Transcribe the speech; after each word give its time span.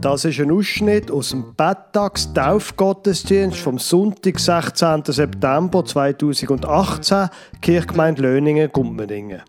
Das 0.00 0.24
ist 0.24 0.40
ein 0.40 0.50
Ausschnitt 0.50 1.10
aus 1.10 1.28
dem 1.28 1.54
Betttags-Taufgottesdienst 1.54 3.58
vom 3.58 3.78
Sonntag, 3.78 4.38
16. 4.38 5.02
September 5.04 5.84
2018, 5.84 7.28
Kirchgemeinde 7.60 8.22
Löningen-Gumpendingen. 8.22 9.42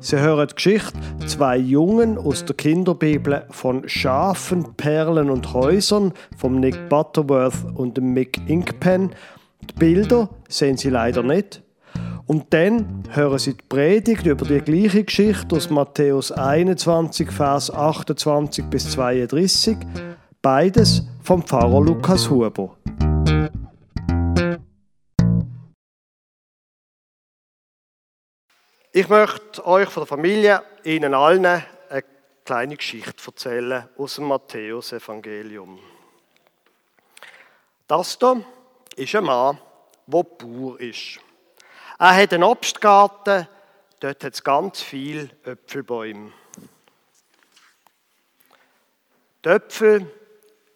Sie 0.00 0.20
hören 0.20 0.48
die 0.48 0.54
Geschichte 0.54 0.92
zwei 1.26 1.56
Jungen 1.56 2.18
aus 2.18 2.44
der 2.44 2.56
Kinderbibel 2.56 3.46
von 3.48 3.88
Schafen, 3.88 4.74
Perlen 4.76 5.30
und 5.30 5.54
Häusern 5.54 6.12
von 6.36 6.60
Nick 6.60 6.90
Butterworth 6.90 7.64
und 7.74 7.98
Mick 7.98 8.38
Inkpen. 8.48 9.14
Die 9.62 9.72
Bilder 9.78 10.28
sehen 10.46 10.76
Sie 10.76 10.90
leider 10.90 11.22
nicht. 11.22 11.62
Und 12.26 12.52
dann 12.52 13.04
hören 13.12 13.38
Sie 13.38 13.54
die 13.54 13.62
Predigt 13.68 14.26
über 14.26 14.44
die 14.44 14.60
gleiche 14.60 15.04
Geschichte 15.04 15.54
aus 15.54 15.70
Matthäus 15.70 16.32
21, 16.32 17.30
Vers 17.30 17.70
28 17.70 18.64
bis 18.64 18.90
32. 18.90 19.76
Beides 20.42 21.02
vom 21.22 21.44
Pfarrer 21.44 21.80
Lukas 21.80 22.28
Huber. 22.28 22.76
Ich 28.92 29.08
möchte 29.08 29.64
euch 29.64 29.88
von 29.88 30.00
der 30.00 30.06
Familie, 30.08 30.62
Ihnen 30.82 31.14
allen, 31.14 31.46
eine 31.46 32.04
kleine 32.44 32.76
Geschichte 32.76 33.22
erzählen 33.24 33.88
aus 33.96 34.16
dem 34.16 34.24
Matthäus-Evangelium. 34.24 35.78
Das 37.86 38.18
hier 38.18 38.44
ist 38.96 39.14
ein 39.14 39.24
Mann, 39.24 39.58
der 40.08 40.22
Bauer 40.24 40.80
ist. 40.80 41.20
Er 41.98 42.14
hat 42.14 42.34
einen 42.34 42.42
Obstgarten, 42.42 43.48
dort 44.00 44.24
hat 44.24 44.34
es 44.34 44.44
ganz 44.44 44.82
viele 44.82 45.30
Äpfelbäume. 45.44 46.32
Die 49.44 49.48
Äpfel 49.48 50.12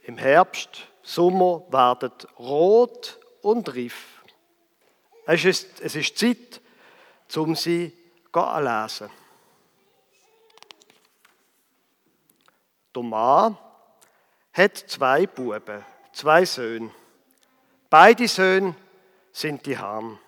im 0.04 0.16
Herbst, 0.16 0.86
Sommer 1.02 1.62
werden 1.70 2.12
rot 2.38 3.18
und 3.42 3.68
reif. 3.74 4.22
Es 5.26 5.44
ist, 5.44 5.80
es 5.80 5.94
ist 5.94 6.16
Zeit, 6.16 6.60
um 7.36 7.54
sie 7.54 7.92
zu 8.32 8.58
lesen. 8.60 9.10
Mann 12.96 13.58
hat 14.52 14.76
zwei 14.76 15.26
Buben, 15.26 15.84
zwei 16.12 16.44
Söhne. 16.44 16.90
Beide 17.88 18.26
Söhne 18.26 18.74
sind 19.32 19.66
die 19.66 19.76
Ham. 19.76 20.18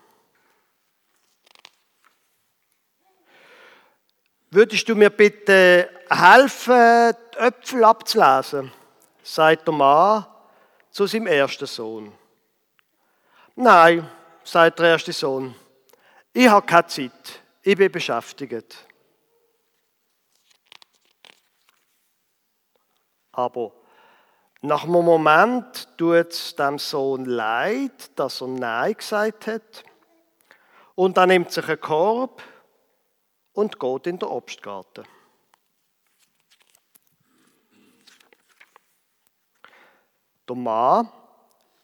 Würdest 4.54 4.86
du 4.86 4.94
mir 4.94 5.08
bitte 5.08 5.88
helfen, 6.10 7.16
die 7.32 7.38
Äpfel 7.38 7.84
abzulesen? 7.84 8.70
sagt 9.22 9.66
der 9.66 9.72
Mann 9.72 10.26
zu 10.90 11.06
seinem 11.06 11.26
ersten 11.28 11.64
Sohn. 11.64 12.12
Nein, 13.56 14.06
sagt 14.44 14.78
der 14.78 14.90
erste 14.90 15.14
Sohn, 15.14 15.54
ich 16.34 16.46
habe 16.48 16.66
keine 16.66 16.86
Zeit, 16.86 17.40
ich 17.62 17.78
bin 17.78 17.90
beschäftigt. 17.90 18.86
Aber 23.32 23.72
nach 24.60 24.84
einem 24.84 25.02
Moment 25.02 25.96
tut 25.96 26.30
es 26.30 26.54
dem 26.56 26.78
Sohn 26.78 27.24
leid, 27.24 28.10
dass 28.16 28.42
er 28.42 28.48
Nein 28.48 28.92
gesagt 28.98 29.46
hat. 29.46 29.82
Und 30.94 31.16
dann 31.16 31.30
nimmt 31.30 31.50
sich 31.50 31.66
einen 31.66 31.80
Korb 31.80 32.42
und 33.52 33.78
geht 33.78 34.06
in 34.06 34.18
den 34.18 34.28
Obstgarten. 34.28 35.04
Der 40.48 40.56
Mann 40.56 41.10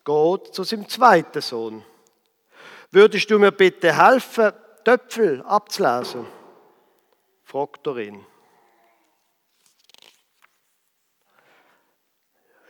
geht 0.04 0.54
zu 0.54 0.64
seinem 0.64 0.88
zweiten 0.88 1.40
Sohn. 1.40 1.84
Würdest 2.90 3.30
du 3.30 3.38
mir 3.38 3.52
bitte 3.52 3.96
helfen, 3.96 4.52
Töpfel 4.84 5.42
abzulesen? 5.42 6.26
fragt 7.44 7.86
er 7.86 7.96
ihn. 7.96 8.26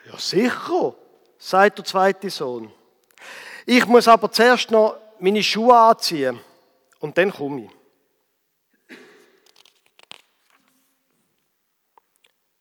Ja, 0.07 0.17
sicher, 0.17 0.95
sagt 1.37 1.79
der 1.79 1.85
zweite 1.85 2.31
Sohn. 2.31 2.73
Ich 3.67 3.87
muss 3.87 4.09
aber 4.09 4.31
zuerst 4.31 4.71
noch 4.71 4.97
meine 5.19 5.43
Schuhe 5.43 5.77
anziehen 5.77 6.41
und 7.01 7.19
dann 7.19 7.33
komme 7.33 7.65
ich. 7.65 7.78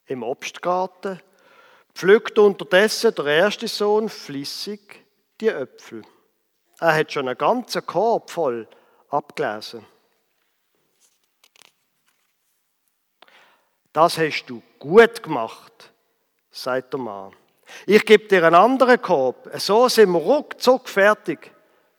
Im 0.07 0.23
Obstgarten, 0.23 1.21
pflückte 1.93 2.41
unterdessen 2.41 3.13
der 3.15 3.25
erste 3.25 3.67
Sohn 3.67 4.09
flüssig 4.09 5.05
die 5.39 5.49
Äpfel. 5.49 6.03
Er 6.79 6.95
hat 6.95 7.11
schon 7.11 7.27
einen 7.27 7.37
ganzen 7.37 7.85
Korb 7.85 8.29
voll 8.29 8.67
abgelesen. 9.09 9.85
Das 13.93 14.17
hast 14.17 14.45
du 14.45 14.61
gut 14.77 15.23
gemacht, 15.23 15.91
sagt 16.51 16.93
der 16.93 16.99
Mann. 16.99 17.35
Ich 17.85 18.05
gebe 18.05 18.27
dir 18.27 18.45
einen 18.45 18.55
anderen 18.55 19.01
Korb. 19.01 19.49
So 19.59 19.89
sind 19.89 20.11
wir 20.11 20.19
ruckzuck 20.19 20.87
fertig 20.87 21.51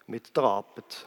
mit 0.06 0.34
der 0.36 0.44
Arbeit. 0.44 1.06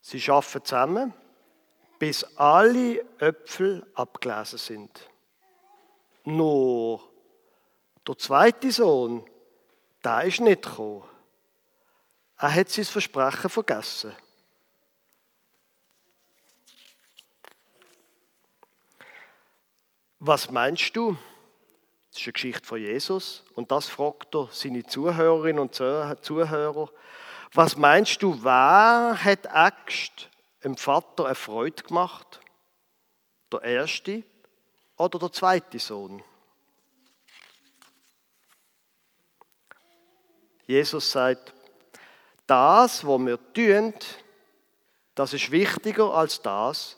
Sie 0.00 0.20
arbeiten 0.28 0.64
zusammen 0.64 1.14
bis 2.02 2.24
alle 2.36 2.98
Äpfel 3.20 3.86
abgelesen 3.94 4.58
sind. 4.58 5.08
Nur 6.24 7.00
der 8.04 8.18
zweite 8.18 8.72
Sohn, 8.72 9.24
der 10.02 10.24
ist 10.24 10.40
nicht 10.40 10.62
gekommen. 10.62 11.04
Er 12.38 12.52
hat 12.56 12.70
sein 12.70 12.86
Versprechen 12.86 13.48
vergessen. 13.48 14.16
Was 20.18 20.50
meinst 20.50 20.96
du? 20.96 21.16
Das 22.10 22.20
ist 22.20 22.26
eine 22.26 22.32
Geschichte 22.32 22.66
von 22.66 22.80
Jesus 22.80 23.44
und 23.54 23.70
das 23.70 23.86
fragt 23.86 24.34
er 24.34 24.48
seine 24.50 24.84
Zuhörerinnen 24.84 25.60
und 25.60 25.76
Zuhörer. 25.76 26.90
Was 27.52 27.76
meinst 27.76 28.20
du, 28.24 28.42
wer 28.42 29.16
hat 29.22 29.46
Angst 29.46 30.31
dem 30.64 30.76
Vater 30.76 31.26
eine 31.26 31.34
Freude 31.34 31.82
gemacht? 31.82 32.40
Der 33.52 33.62
erste 33.62 34.22
oder 34.96 35.18
der 35.18 35.32
zweite 35.32 35.78
Sohn? 35.78 36.22
Jesus 40.66 41.10
sagt, 41.10 41.52
das, 42.46 43.06
was 43.06 43.20
wir 43.20 43.52
tun, 43.52 43.94
das 45.14 45.32
ist 45.32 45.50
wichtiger 45.50 46.14
als 46.14 46.40
das, 46.40 46.96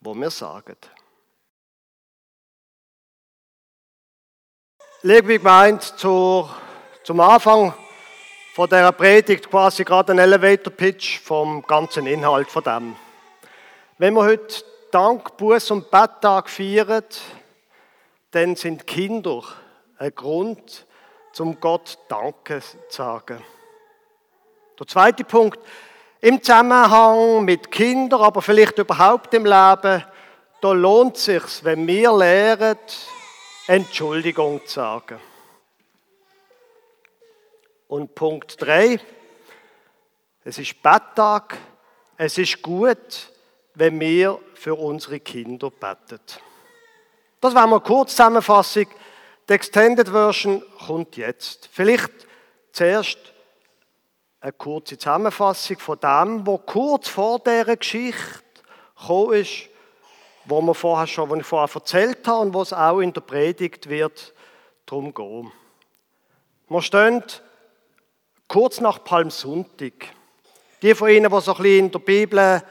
was 0.00 0.16
wir 0.16 0.30
sagen. 0.30 0.76
Liebe 5.02 5.38
Gemeinde, 5.38 5.84
zum 5.96 7.20
Anfang 7.20 7.74
von 8.56 8.70
der 8.70 8.90
Predigt 8.92 9.50
quasi 9.50 9.84
gerade 9.84 10.14
ein 10.14 10.18
Elevator 10.18 10.72
Pitch 10.72 11.20
vom 11.20 11.60
ganzen 11.66 12.06
Inhalt 12.06 12.50
von 12.50 12.64
dem. 12.64 12.96
Wenn 13.98 14.14
wir 14.14 14.24
heute 14.24 14.64
Dank, 14.90 15.36
Buß 15.36 15.72
und 15.72 15.90
Betttag 15.90 16.48
feiern, 16.48 17.04
dann 18.30 18.56
sind 18.56 18.86
Kinder 18.86 19.42
ein 19.98 20.14
Grund, 20.14 20.86
zum 21.34 21.60
Gott 21.60 21.98
Danke 22.08 22.60
zu 22.60 22.78
sagen. 22.88 23.44
Der 24.80 24.86
zweite 24.86 25.24
Punkt, 25.24 25.58
im 26.22 26.42
Zusammenhang 26.42 27.44
mit 27.44 27.70
Kindern, 27.70 28.22
aber 28.22 28.40
vielleicht 28.40 28.78
überhaupt 28.78 29.34
im 29.34 29.44
Leben, 29.44 30.02
da 30.62 30.72
lohnt 30.72 31.16
es 31.16 31.26
sich, 31.26 31.42
wenn 31.62 31.86
wir 31.86 32.10
lernen, 32.10 32.78
Entschuldigung 33.66 34.62
zu 34.64 34.76
sagen. 34.76 35.20
Und 37.88 38.14
Punkt 38.14 38.60
3, 38.60 38.98
es 40.44 40.58
ist 40.58 40.82
Betttag, 40.82 41.56
es 42.16 42.38
ist 42.38 42.62
gut, 42.62 43.30
wenn 43.74 44.00
wir 44.00 44.40
für 44.54 44.74
unsere 44.74 45.20
Kinder 45.20 45.70
beten. 45.70 46.20
Das 47.40 47.54
war 47.54 47.66
mal 47.66 47.80
kurz 47.80 48.12
Zusammenfassung. 48.12 48.86
Die 49.48 49.52
Extended 49.52 50.08
Version 50.08 50.62
kommt 50.86 51.16
jetzt. 51.16 51.68
Vielleicht 51.70 52.26
zuerst 52.72 53.18
eine 54.40 54.52
kurze 54.52 54.98
Zusammenfassung 54.98 55.78
von 55.78 56.00
dem, 56.00 56.46
was 56.46 56.60
kurz 56.66 57.08
vor 57.08 57.38
dieser 57.38 57.76
Geschichte 57.76 58.42
gekommen 58.98 59.34
ist, 59.34 59.68
wo, 60.46 60.60
wir 60.62 60.74
vorher 60.74 61.06
schon, 61.06 61.28
wo 61.28 61.36
ich 61.36 61.46
vorher 61.46 61.74
erzählt 61.74 62.26
habe 62.26 62.40
und 62.40 62.54
wo 62.54 62.62
es 62.62 62.72
auch 62.72 63.00
in 63.00 63.12
der 63.12 63.20
Predigt 63.20 63.88
wird 63.88 64.34
darum 64.86 65.12
gehen. 65.12 65.52
Wir 66.68 66.82
stehen 66.82 67.22
kurz 68.56 68.80
nach 68.80 69.04
Palmsonntag. 69.04 69.92
Die 70.80 70.94
von 70.94 71.10
Ihnen, 71.10 71.30
die 71.30 71.40
so 71.42 71.54
ein 71.54 71.62
bisschen 71.62 71.78
in 71.78 71.90
der 71.90 71.98
Bibel 71.98 72.62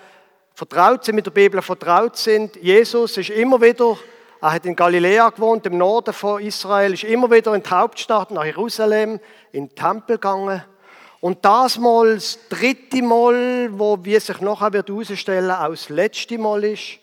vertraut 0.55 1.05
sind, 1.05 1.13
mit 1.13 1.27
der 1.27 1.31
Bibel 1.31 1.61
vertraut 1.61 2.17
sind, 2.17 2.55
Jesus 2.55 3.15
ist 3.17 3.29
immer 3.29 3.61
wieder, 3.61 3.95
er 4.41 4.53
hat 4.53 4.65
in 4.65 4.75
Galiläa 4.75 5.29
gewohnt, 5.29 5.63
im 5.67 5.77
Norden 5.77 6.11
von 6.11 6.41
Israel, 6.41 6.93
ist 6.93 7.03
immer 7.03 7.29
wieder 7.29 7.53
in 7.53 7.61
die 7.61 7.69
Hauptstadt, 7.69 8.31
nach 8.31 8.45
Jerusalem, 8.45 9.19
in 9.51 9.67
den 9.67 9.75
Tempel 9.75 10.15
gegangen. 10.15 10.63
Und 11.21 11.45
das 11.45 11.77
Mal, 11.77 12.15
das 12.15 12.39
dritte 12.49 13.03
Mal, 13.03 13.69
wo, 13.71 13.99
wie 14.01 14.19
sich 14.19 14.41
nachher 14.41 14.73
wird 14.73 14.89
herausstellen, 14.89 15.51
auch 15.51 15.69
das 15.69 15.89
letzte 15.89 16.39
Mal 16.39 16.63
ist, 16.63 16.97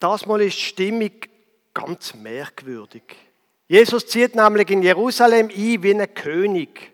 das 0.00 0.24
Mal 0.24 0.40
ist 0.40 0.56
die 0.56 0.62
Stimmung 0.62 1.12
ganz 1.74 2.14
merkwürdig. 2.14 3.02
Jesus 3.68 4.06
zieht 4.06 4.34
nämlich 4.34 4.70
in 4.70 4.82
Jerusalem 4.82 5.50
ein 5.54 5.82
wie 5.82 5.94
ein 5.94 6.14
König. 6.14 6.93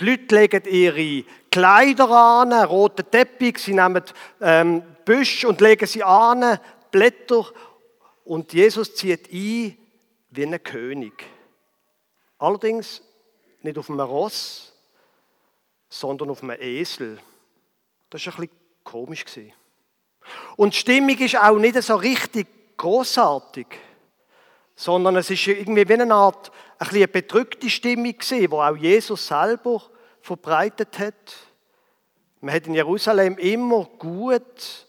Die 0.00 0.04
Leute 0.04 0.34
legen 0.34 0.64
ihre 0.68 1.24
Kleider 1.50 2.10
an, 2.10 2.52
roten 2.52 3.08
Teppich, 3.10 3.58
sie 3.58 3.74
nehmen 3.74 4.02
ähm, 4.40 4.82
Büsche 5.04 5.48
und 5.48 5.60
legen 5.60 5.86
sie 5.86 6.02
an, 6.02 6.58
Blätter. 6.90 7.46
Und 8.24 8.52
Jesus 8.52 8.94
zieht 8.94 9.32
ein 9.32 9.78
wie 10.30 10.42
ein 10.42 10.62
König. 10.62 11.24
Allerdings 12.38 13.02
nicht 13.62 13.78
auf 13.78 13.88
einem 13.88 14.00
Ross, 14.00 14.72
sondern 15.88 16.30
auf 16.30 16.42
einem 16.42 16.60
Esel. 16.60 17.20
Das 18.10 18.26
war 18.26 18.34
ein 18.34 18.40
bisschen 18.40 18.58
komisch. 18.82 19.24
Und 20.56 20.74
die 20.74 20.78
Stimmung 20.78 21.18
ist 21.18 21.36
auch 21.36 21.58
nicht 21.58 21.80
so 21.82 21.94
richtig 21.94 22.76
großartig, 22.76 23.66
sondern 24.74 25.16
es 25.16 25.30
ist 25.30 25.46
irgendwie 25.46 25.88
wie 25.88 25.94
eine 25.94 26.12
Art 26.12 26.50
ein 26.88 26.96
eine 26.96 27.08
bedrückte 27.08 27.70
Stimmung 27.70 28.16
gewesen, 28.16 28.50
wo 28.50 28.60
auch 28.60 28.76
Jesus 28.76 29.26
selber 29.26 29.82
verbreitet 30.20 30.98
hat. 30.98 31.36
Man 32.40 32.54
hat 32.54 32.66
in 32.66 32.74
Jerusalem 32.74 33.38
immer 33.38 33.84
gut 33.84 34.86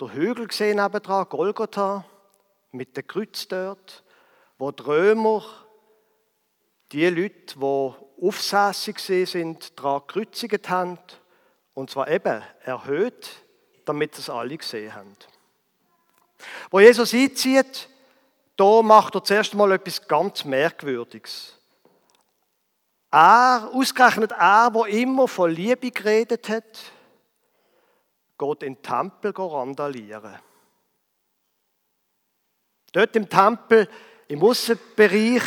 der 0.00 0.12
Hügel 0.12 0.48
gesehen 0.48 0.82
nebendran, 0.82 1.28
Golgotha, 1.28 2.04
mit 2.72 2.96
dem 2.96 3.06
Kreuz 3.06 3.46
dort, 3.48 4.02
wo 4.58 4.70
die 4.72 4.82
Römer 4.82 5.44
die 6.92 7.08
Leute, 7.08 7.58
die 7.58 8.26
aufsässig 8.26 8.98
sind, 8.98 9.78
daran 9.78 10.02
gekreuzigt 10.06 10.68
haben. 10.68 10.98
Und 11.74 11.90
zwar 11.90 12.08
eben 12.08 12.42
erhöht, 12.62 13.28
damit 13.84 14.16
es 14.18 14.30
alle 14.30 14.56
gesehen 14.56 14.94
haben. 14.94 15.16
Wo 16.70 16.80
Jesus 16.80 17.12
einzieht, 17.14 17.88
da 18.56 18.82
macht 18.82 19.14
er 19.14 19.24
zuerst 19.24 19.54
mal 19.54 19.72
etwas 19.72 20.06
ganz 20.06 20.44
Merkwürdiges. 20.44 21.58
Er, 23.10 23.70
ausgerechnet 23.72 24.32
er, 24.32 24.70
wo 24.72 24.84
immer 24.84 25.28
von 25.28 25.50
Liebe 25.50 25.90
geredet 25.90 26.48
hat, 26.48 26.92
geht 28.38 28.62
in 28.62 28.74
den 28.74 28.82
Tempel 28.82 29.32
randalieren. 29.36 30.38
Dort 32.92 33.16
im 33.16 33.28
Tempel, 33.28 33.88
im 34.28 34.42
Aussenbereich, 34.42 35.42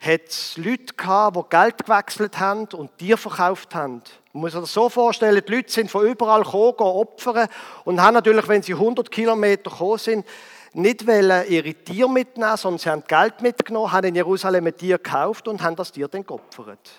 hat 0.00 0.28
es 0.28 0.56
Leute 0.56 0.94
gehabt, 0.94 1.36
die 1.36 1.48
Geld 1.48 1.84
gewechselt 1.84 2.38
haben 2.38 2.66
und 2.66 2.96
Tier 2.98 3.16
verkauft 3.16 3.74
haben. 3.74 4.02
Man 4.32 4.42
muss 4.42 4.52
sich 4.52 4.60
das 4.60 4.72
so 4.72 4.88
vorstellen, 4.88 5.42
die 5.44 5.52
Leute 5.52 5.72
sind 5.72 5.90
von 5.90 6.06
überall 6.06 6.44
gekommen, 6.44 6.76
opfern 6.78 7.48
und 7.84 8.00
haben 8.00 8.14
natürlich, 8.14 8.46
wenn 8.46 8.62
sie 8.62 8.74
100 8.74 9.10
Kilometer 9.10 9.70
gekommen 9.70 9.98
sind, 9.98 10.26
nicht 10.72 11.02
ihre 11.02 11.74
Tiere 11.74 12.10
mitnehmen, 12.10 12.56
sondern 12.56 12.78
sie 12.78 12.90
haben 12.90 13.04
Geld 13.06 13.40
mitgenommen, 13.40 13.92
haben 13.92 14.08
in 14.08 14.14
Jerusalem 14.14 14.66
ein 14.66 14.76
Tier 14.76 14.98
gekauft 14.98 15.48
und 15.48 15.62
haben 15.62 15.76
das 15.76 15.92
Tier 15.92 16.08
dann 16.08 16.26
geopfert. 16.26 16.90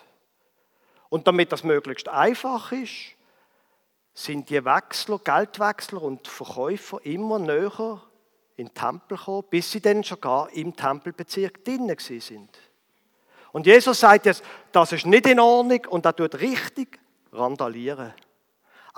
Und 1.09 1.27
damit 1.27 1.51
das 1.51 1.63
möglichst 1.63 2.07
einfach 2.07 2.71
ist, 2.71 3.15
sind 4.13 4.49
die 4.49 4.63
Wechsler, 4.63 5.19
Geldwechsler 5.19 6.01
und 6.01 6.27
Verkäufer 6.27 6.99
immer 7.03 7.39
näher 7.39 8.01
in 8.57 8.67
den 8.67 8.73
Tempel 8.73 9.17
gekommen, 9.17 9.45
bis 9.49 9.71
sie 9.71 9.81
dann 9.81 10.03
schon 10.03 10.19
gar 10.19 10.51
im 10.51 10.75
Tempelbezirk 10.75 11.63
drinnen 11.63 11.95
sind. 11.97 12.49
Und 13.51 13.65
Jesus 13.65 13.99
sagt 13.99 14.25
jetzt, 14.25 14.43
das 14.71 14.91
ist 14.91 15.05
nicht 15.05 15.25
in 15.25 15.39
Ordnung 15.39 15.85
und 15.89 16.05
er 16.05 16.15
tut 16.15 16.35
richtig 16.35 16.99
randalieren. 17.31 18.13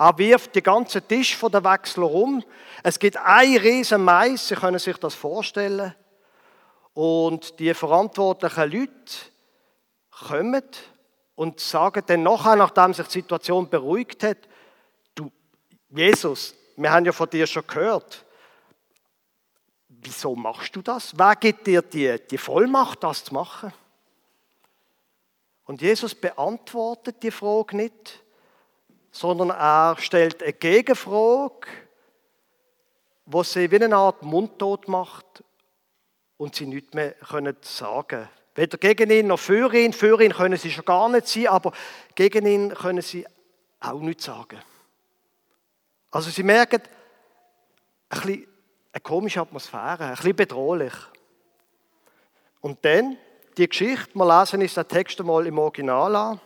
Er 0.02 0.18
wirft 0.18 0.56
den 0.56 0.64
ganzen 0.64 1.06
Tisch 1.06 1.36
von 1.36 1.52
der 1.52 1.62
Wechsler 1.62 2.10
um. 2.10 2.42
Es 2.82 2.98
gibt 2.98 3.16
ein 3.18 3.56
riesen 3.56 4.02
Mais, 4.02 4.48
Sie 4.48 4.56
können 4.56 4.80
sich 4.80 4.96
das 4.96 5.14
vorstellen. 5.14 5.94
Und 6.92 7.60
die 7.60 7.72
verantwortlichen 7.72 8.72
Leute 8.72 9.12
kommen 10.10 10.64
und 11.36 11.60
sagen 11.60 12.02
dann 12.04 12.24
nachher, 12.24 12.56
nachdem 12.56 12.92
sich 12.92 13.06
die 13.06 13.12
Situation 13.12 13.70
beruhigt 13.70 14.24
hat, 14.24 14.38
du, 15.14 15.30
Jesus, 15.90 16.56
wir 16.74 16.90
haben 16.90 17.04
ja 17.04 17.12
von 17.12 17.30
dir 17.30 17.46
schon 17.46 17.64
gehört, 17.64 18.24
wieso 19.88 20.34
machst 20.34 20.74
du 20.74 20.82
das? 20.82 21.16
Wer 21.16 21.36
gibt 21.36 21.64
dir 21.68 21.80
die, 21.80 22.16
die 22.28 22.38
Vollmacht, 22.38 23.04
das 23.04 23.22
zu 23.22 23.34
machen? 23.34 23.72
Und 25.64 25.80
Jesus 25.80 26.12
beantwortet 26.12 27.22
die 27.22 27.30
Frage 27.30 27.76
nicht, 27.76 28.21
sondern 29.12 29.50
er 29.50 29.96
stellt 30.00 30.42
eine 30.42 30.54
Gegenfrage, 30.54 31.68
wo 33.26 33.42
sie 33.42 33.70
wie 33.70 33.82
eine 33.82 33.96
Art 33.96 34.22
mundtot 34.22 34.88
macht 34.88 35.44
und 36.38 36.56
sie 36.56 36.66
nichts 36.66 36.94
mehr 36.94 37.12
können 37.12 37.56
sagen 37.60 38.28
Weder 38.54 38.76
gegen 38.76 39.10
ihn 39.10 39.28
noch 39.28 39.38
für 39.38 39.72
ihn. 39.72 39.94
Für 39.94 40.20
ihn 40.20 40.32
können 40.32 40.58
sie 40.58 40.70
schon 40.70 40.84
gar 40.84 41.08
nicht 41.08 41.26
sein, 41.26 41.46
aber 41.46 41.72
gegen 42.14 42.44
ihn 42.44 42.74
können 42.74 43.00
sie 43.00 43.26
auch 43.80 44.00
nichts 44.00 44.24
sagen. 44.24 44.60
Also 46.10 46.28
sie 46.28 46.42
merken, 46.42 46.82
ein 48.10 48.20
bisschen 48.20 48.46
eine 48.92 49.00
komische 49.00 49.40
Atmosphäre, 49.40 50.04
ein 50.04 50.14
bisschen 50.16 50.36
bedrohlich. 50.36 50.92
Und 52.60 52.84
dann 52.84 53.16
die 53.56 53.68
Geschichte, 53.68 54.14
wir 54.14 54.38
lesen 54.38 54.60
uns 54.60 54.74
den 54.74 54.86
Text 54.86 55.18
einmal 55.20 55.46
im 55.46 55.58
Original 55.58 56.14
an. 56.14 56.40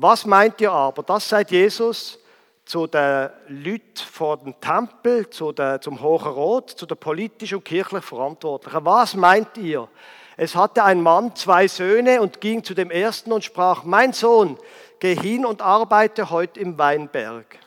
Was 0.00 0.24
meint 0.26 0.60
ihr 0.60 0.70
aber? 0.70 1.02
Das 1.02 1.28
sagt 1.28 1.50
Jesus 1.50 2.20
zu 2.64 2.86
den 2.86 3.30
Leuten 3.48 3.96
vor 3.96 4.36
dem 4.36 4.54
Tempel, 4.60 5.28
zu 5.28 5.50
den, 5.50 5.82
zum 5.82 6.00
Hohen 6.00 6.28
Rot, 6.28 6.70
zu 6.70 6.86
den 6.86 6.96
politischen 6.96 7.56
und 7.56 7.64
kirchlichen 7.64 8.06
Verantwortlichen. 8.06 8.84
Was 8.84 9.14
meint 9.14 9.56
ihr? 9.56 9.88
Es 10.36 10.54
hatte 10.54 10.84
ein 10.84 11.02
Mann 11.02 11.34
zwei 11.34 11.66
Söhne 11.66 12.22
und 12.22 12.40
ging 12.40 12.62
zu 12.62 12.74
dem 12.74 12.92
ersten 12.92 13.32
und 13.32 13.42
sprach, 13.42 13.82
mein 13.82 14.12
Sohn, 14.12 14.56
geh 15.00 15.16
hin 15.16 15.44
und 15.44 15.62
arbeite 15.62 16.30
heute 16.30 16.60
im 16.60 16.78
Weinberg. 16.78 17.58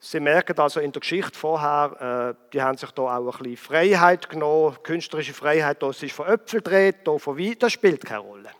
Sie 0.00 0.18
merken 0.18 0.58
also 0.58 0.80
in 0.80 0.90
der 0.90 0.98
Geschichte 0.98 1.38
vorher, 1.38 2.34
äh, 2.34 2.50
die 2.52 2.60
haben 2.60 2.76
sich 2.76 2.90
da 2.90 3.02
auch 3.02 3.36
ein 3.36 3.42
bisschen 3.44 3.56
Freiheit 3.58 4.28
genommen, 4.28 4.76
künstlerische 4.82 5.34
Freiheit, 5.34 5.80
da 5.80 5.92
sich 5.92 6.12
von 6.12 6.26
Äpfel 6.26 6.62
dreht, 6.62 7.06
da 7.06 7.16
von 7.16 7.38
Wein, 7.38 7.54
das 7.60 7.74
spielt 7.74 8.04
keine 8.04 8.22
Rolle. 8.22 8.50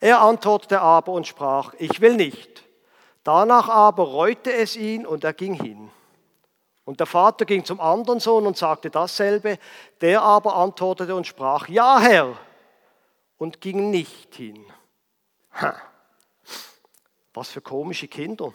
Er 0.00 0.20
antwortete 0.20 0.80
aber 0.80 1.12
und 1.12 1.26
sprach, 1.26 1.74
ich 1.78 2.00
will 2.00 2.14
nicht. 2.14 2.64
Danach 3.24 3.68
aber 3.68 4.04
reute 4.04 4.52
es 4.52 4.76
ihn 4.76 5.06
und 5.06 5.24
er 5.24 5.32
ging 5.32 5.54
hin. 5.54 5.90
Und 6.84 7.00
der 7.00 7.06
Vater 7.06 7.44
ging 7.44 7.64
zum 7.64 7.80
anderen 7.80 8.20
Sohn 8.20 8.46
und 8.46 8.56
sagte 8.56 8.88
dasselbe. 8.88 9.58
Der 10.00 10.22
aber 10.22 10.56
antwortete 10.56 11.14
und 11.14 11.26
sprach, 11.26 11.68
ja 11.68 12.00
Herr, 12.00 12.38
und 13.36 13.60
ging 13.60 13.90
nicht 13.90 14.34
hin. 14.34 14.64
Ha. 15.60 15.76
Was 17.34 17.50
für 17.50 17.60
komische 17.60 18.08
Kinder. 18.08 18.54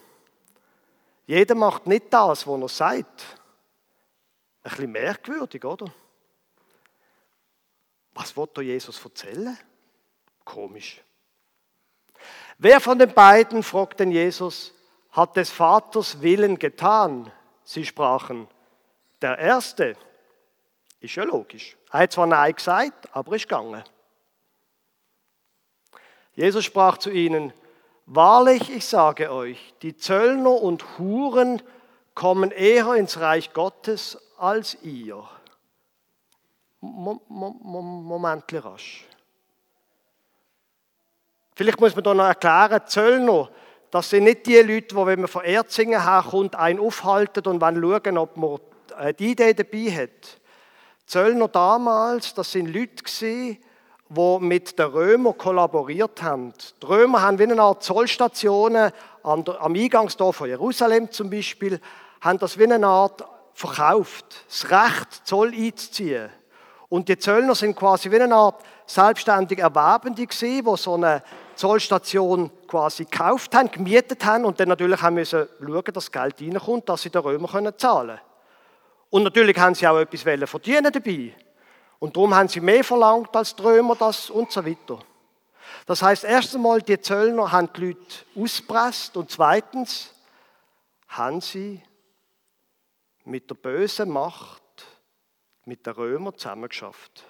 Jeder 1.28 1.56
macht 1.56 1.86
nicht 1.86 2.12
das, 2.12 2.48
was 2.48 2.62
er 2.62 2.70
sagt. 2.70 3.26
Ein 4.64 4.70
bisschen 4.72 4.92
merkwürdig, 4.92 5.64
oder? 5.64 5.86
Was 8.14 8.36
wollte 8.36 8.62
Jesus 8.62 9.04
erzählen? 9.04 9.58
Komisch. 10.44 11.02
Wer 12.64 12.80
von 12.80 12.98
den 12.98 13.14
beiden, 13.14 13.62
fragt 13.62 14.00
Jesus, 14.00 14.74
hat 15.12 15.36
des 15.36 15.50
Vaters 15.50 16.22
Willen 16.22 16.58
getan? 16.58 17.30
Sie 17.66 17.86
sprachen, 17.86 18.48
der 19.22 19.38
Erste. 19.38 19.98
Ist 21.02 21.16
ja 21.16 21.26
logisch. 21.26 21.76
Er 21.92 22.00
hat 22.00 22.14
zwar 22.14 22.26
Nein 22.26 22.56
gesagt, 22.56 23.14
aber 23.14 23.36
ist 23.36 23.50
gegangen. 23.50 23.84
Jesus 26.36 26.64
sprach 26.64 26.98
zu 27.00 27.10
ihnen, 27.10 27.52
Wahrlich, 28.06 28.70
ich 28.70 28.86
sage 28.86 29.30
euch, 29.30 29.74
die 29.82 29.98
Zöllner 29.98 30.54
und 30.54 30.98
Huren 30.98 31.62
kommen 32.16 32.52
eher 32.52 32.94
ins 32.94 33.20
Reich 33.20 33.52
Gottes 33.52 34.18
als 34.38 34.78
ihr. 34.84 35.22
Moment 36.80 38.54
rasch. 38.54 39.06
Vielleicht 41.56 41.80
muss 41.80 41.96
man 41.96 42.04
da 42.04 42.14
noch 42.14 42.26
erklären, 42.26 42.82
Zöllner, 42.86 43.50
das 43.92 44.10
sind 44.10 44.24
nicht 44.24 44.46
die 44.48 44.58
Leute, 44.58 44.96
die, 44.96 45.06
wenn 45.06 45.20
man 45.20 45.28
von 45.28 45.44
Erzingen 45.44 46.04
herkommt, 46.04 46.56
einen 46.56 46.80
aufhalten 46.80 47.46
und 47.46 47.62
wollen 47.62 47.82
schauen, 47.82 48.18
ob 48.18 48.38
man 48.38 48.60
die 49.20 49.32
Idee 49.32 49.54
dabei 49.54 49.92
hat. 49.92 50.42
Zöllner 51.06 51.48
damals, 51.48 52.34
das 52.34 52.52
sind 52.52 52.74
Leute 52.74 53.04
die 53.16 53.60
mit 54.40 54.78
den 54.78 54.86
Römern 54.86 55.38
kollaboriert 55.38 56.22
haben. 56.22 56.54
Die 56.82 56.86
Römer 56.86 57.22
haben 57.22 57.40
wie 57.40 57.44
eine 57.44 57.62
Art 57.62 57.84
Zollstationen 57.84 58.92
am 59.22 59.44
Eingangstor 59.76 60.34
von 60.34 60.48
Jerusalem 60.48 61.12
zum 61.12 61.30
Beispiel, 61.30 61.80
haben 62.22 62.40
das 62.40 62.58
wie 62.58 62.72
eine 62.72 62.86
Art 62.86 63.24
verkauft, 63.54 64.26
das 64.48 64.70
Recht, 64.70 65.22
Zoll 65.26 65.54
einzuziehen. 65.54 66.30
Und 66.90 67.10
die 67.10 67.18
Zöllner 67.18 67.56
sind 67.56 67.76
quasi 67.76 68.12
wie 68.12 68.20
eine 68.20 68.36
Art 68.36 68.62
selbstständig 68.86 69.60
Erwerbende 69.60 70.26
gewesen, 70.26 70.64
die 70.66 70.78
so 70.78 70.94
eine 70.94 71.24
Zollstation 71.56 72.52
quasi 72.68 73.06
gekauft 73.06 73.54
haben, 73.56 73.72
gemietet 73.72 74.24
haben 74.26 74.46
und 74.46 74.60
dann 74.60 74.70
natürlich 74.70 75.02
haben 75.02 75.16
müssen 75.16 75.48
schauen, 75.60 75.84
dass 75.86 75.94
das 75.94 76.12
Geld 76.12 76.42
reinkommt, 76.42 76.90
dass 76.90 77.02
sie 77.02 77.10
den 77.10 77.22
Römer 77.22 77.48
können 77.48 77.78
zahlen 77.78 78.20
Und 79.10 79.24
natürlich 79.24 79.58
haben 79.58 79.76
sie 79.76 79.88
auch 79.88 80.00
etwas 80.00 80.22
verdienen 80.50 80.92
dabei. 80.92 81.34
Und 82.00 82.16
darum 82.16 82.36
haben 82.36 82.48
sie 82.50 82.60
mehr 82.60 82.84
verlangt 82.84 83.36
als 83.36 83.56
die 83.56 83.64
Römer 83.64 83.96
das 83.96 84.30
und 84.30 84.52
so 84.52 84.66
weiter. 84.66 85.00
Das 85.86 86.02
heißt, 86.02 86.24
erst 86.24 86.56
einmal, 86.56 86.82
die 86.82 87.00
Zöllner 87.00 87.52
haben 87.52 87.70
die 87.76 87.88
Leute 87.88 88.26
ausgepresst 88.36 89.16
und 89.18 89.32
zweitens 89.32 90.14
haben 91.08 91.42
sie 91.42 91.82
mit 93.26 93.50
der 93.50 93.56
bösen 93.56 94.10
Macht, 94.10 94.62
mit 95.66 95.86
den 95.86 95.94
Römern 95.94 96.38
zusammengeschafft. 96.38 97.24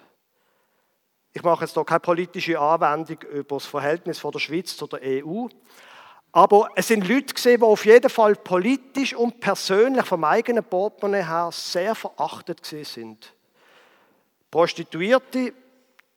Ich 1.36 1.42
mache 1.42 1.64
jetzt 1.64 1.74
hier 1.74 1.84
keine 1.84 1.98
politische 1.98 2.60
Anwendung 2.60 3.18
über 3.22 3.56
das 3.56 3.66
Verhältnis 3.66 4.20
von 4.20 4.30
der 4.30 4.38
Schweiz 4.38 4.76
zu 4.76 4.86
der 4.86 5.00
EU, 5.02 5.48
aber 6.30 6.68
es 6.76 6.86
sind 6.86 7.08
Leute 7.08 7.34
gesehen, 7.34 7.58
die 7.58 7.66
auf 7.66 7.84
jeden 7.84 8.08
Fall 8.08 8.36
politisch 8.36 9.14
und 9.14 9.40
persönlich 9.40 10.04
vom 10.04 10.22
eigenen 10.22 10.62
Portemonnaie 10.62 11.26
her 11.26 11.50
sehr 11.52 11.96
verachtet 11.96 12.64
sind. 12.64 13.34
Prostituierte, 14.48 15.52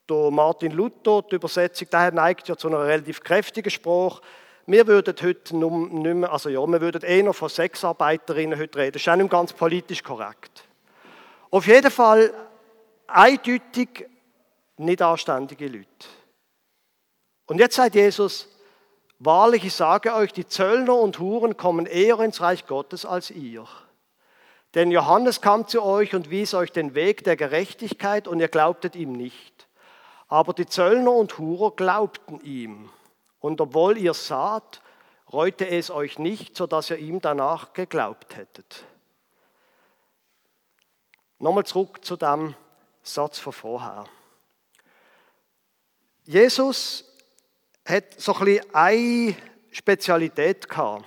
der 0.07 0.31
Martin 0.31 0.71
Luther, 0.71 1.23
die 1.23 1.35
Übersetzung, 1.35 1.89
der 1.91 2.11
neigt 2.11 2.47
ja 2.47 2.55
zu 2.55 2.67
einer 2.67 2.83
relativ 2.83 3.23
kräftigen 3.23 3.71
Sprache. 3.71 4.21
Wir 4.67 4.85
würden 4.85 5.15
heute 5.19 5.55
nicht 5.55 6.15
mehr, 6.15 6.31
also 6.31 6.49
ja, 6.49 6.65
wir 6.65 6.79
würden 6.79 7.01
eher 7.01 7.23
noch 7.23 7.35
von 7.35 7.49
Sexarbeiterinnen 7.49 8.59
heute 8.59 8.77
reden. 8.77 8.93
Das 8.93 9.01
ist 9.01 9.09
auch 9.09 9.15
nicht 9.15 9.31
ganz 9.31 9.51
politisch 9.51 10.03
korrekt. 10.03 10.63
Auf 11.49 11.65
jeden 11.65 11.89
Fall 11.89 12.31
eindeutig 13.07 14.05
nicht 14.77 15.01
anständige 15.01 15.67
Leute. 15.67 16.07
Und 17.45 17.59
jetzt 17.59 17.75
sagt 17.75 17.95
Jesus, 17.95 18.47
wahrlich, 19.19 19.65
ich 19.65 19.73
sage 19.73 20.13
euch, 20.13 20.33
die 20.33 20.47
Zöllner 20.47 20.95
und 20.95 21.19
Huren 21.19 21.57
kommen 21.57 21.85
eher 21.85 22.19
ins 22.19 22.41
Reich 22.41 22.67
Gottes 22.67 23.05
als 23.05 23.31
ihr. 23.31 23.65
Denn 24.75 24.91
Johannes 24.91 25.41
kam 25.41 25.67
zu 25.67 25.81
euch 25.81 26.13
und 26.13 26.29
wies 26.29 26.53
euch 26.53 26.71
den 26.71 26.93
Weg 26.93 27.23
der 27.23 27.37
Gerechtigkeit 27.37 28.27
und 28.27 28.39
ihr 28.39 28.49
glaubtet 28.49 28.95
ihm 28.95 29.13
nicht. 29.13 29.67
Aber 30.27 30.53
die 30.53 30.65
Zöllner 30.65 31.13
und 31.13 31.37
Hurer 31.37 31.71
glaubten 31.71 32.41
ihm. 32.41 32.89
Und 33.39 33.61
obwohl 33.61 33.97
ihr 33.97 34.13
saht, 34.13 34.81
reute 35.31 35.67
es 35.67 35.89
euch 35.89 36.19
nicht, 36.19 36.55
so 36.57 36.67
dass 36.67 36.89
ihr 36.89 36.97
ihm 36.97 37.21
danach 37.21 37.73
geglaubt 37.73 38.35
hättet. 38.35 38.83
Nochmal 41.39 41.65
zurück 41.65 42.03
zu 42.03 42.17
dem 42.17 42.55
Satz 43.03 43.39
von 43.39 43.53
vorher. 43.53 44.05
Jesus 46.27 47.05
hat 47.85 48.19
so 48.19 48.33
ein 48.35 48.45
bisschen 48.45 48.75
eine 48.75 49.35
Spezialität 49.71 50.67
gehabt, 50.67 51.05